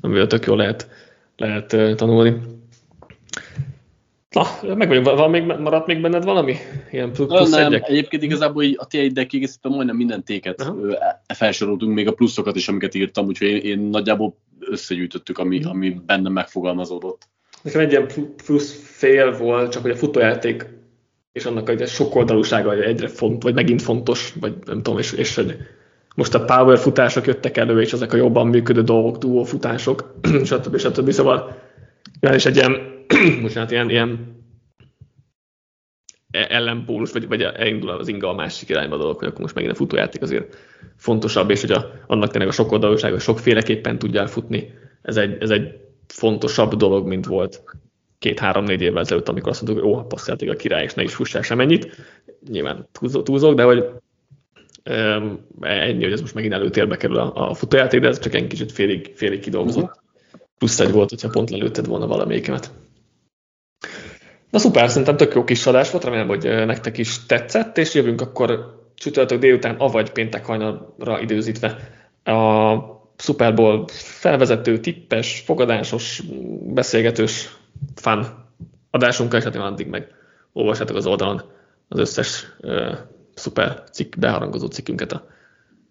[0.00, 0.88] amiből tök jól lehet,
[1.36, 2.36] lehet tanulni.
[4.30, 6.56] Na, meg van még, maradt még benned valami?
[6.90, 7.88] Ilyen plusz nem, egyek?
[7.88, 10.92] egyébként igazából a ti egy kiegészítve majdnem minden téket uh-huh.
[11.34, 14.36] felsoroltunk, még a pluszokat is, amiket írtam, úgyhogy én, én nagyjából
[14.72, 15.72] összegyűjtöttük, ami, uh-huh.
[15.72, 17.28] ami bennem megfogalmazódott.
[17.62, 18.06] Nekem egy ilyen
[18.44, 20.66] plusz fél volt, csak hogy a futójáték
[21.32, 25.40] és annak egy sokoldalúsága egyre font, vagy megint fontos, vagy nem tudom, és, és
[26.14, 30.14] most a power futások jöttek elő, és ezek a jobban működő dolgok, duo futások,
[30.44, 30.78] stb.
[30.78, 31.10] stb.
[31.10, 31.58] Szóval
[32.20, 32.76] ja, és egy ilyen,
[33.42, 34.31] bocsánat, ilyen, ilyen e-
[36.32, 39.72] ellenpólus, vagy, vagy elindul az inga a másik irányba a dolog, hogy akkor most megint
[39.72, 40.56] a futójáték azért
[40.96, 45.50] fontosabb, és hogy a, annak tényleg a sokoldalúság, hogy sokféleképpen tudjál futni, ez egy, ez
[45.50, 47.62] egy fontosabb dolog, mint volt
[48.18, 51.42] két-három-négy évvel ezelőtt, amikor azt mondtuk, hogy ó, passzjáték a király, és ne is fussál
[51.42, 51.96] semennyit.
[52.48, 52.88] Nyilván
[53.22, 53.84] túlzok, de hogy
[54.90, 58.46] um, ennyi, hogy ez most megint előtérbe kerül a, a futójáték, de ez csak egy
[58.46, 60.00] kicsit félig, félig kidolgozott.
[60.58, 62.72] Plusz egy volt, hogyha pont lelőtted volna valamelyiket.
[64.52, 68.20] Na szuper, szerintem tök jó kis adás volt, remélem, hogy nektek is tetszett, és jövünk
[68.20, 71.76] akkor csütörtök délután, avagy péntek hajnalra időzítve
[72.24, 72.76] a
[73.16, 76.22] Super Bowl felvezető, tippes, fogadásos,
[76.62, 77.56] beszélgetős
[77.94, 78.46] fan
[78.90, 80.06] adásunkkal, és hát addig meg
[80.52, 81.42] olvassátok az oldalon
[81.88, 82.98] az összes uh,
[83.34, 85.26] szuper cikk, beharangozó cikkünket a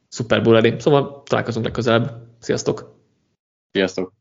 [0.10, 0.76] Super Bowl elé.
[0.80, 2.12] Szóval találkozunk legközelebb.
[2.40, 2.96] Sziasztok!
[3.72, 4.21] Sziasztok!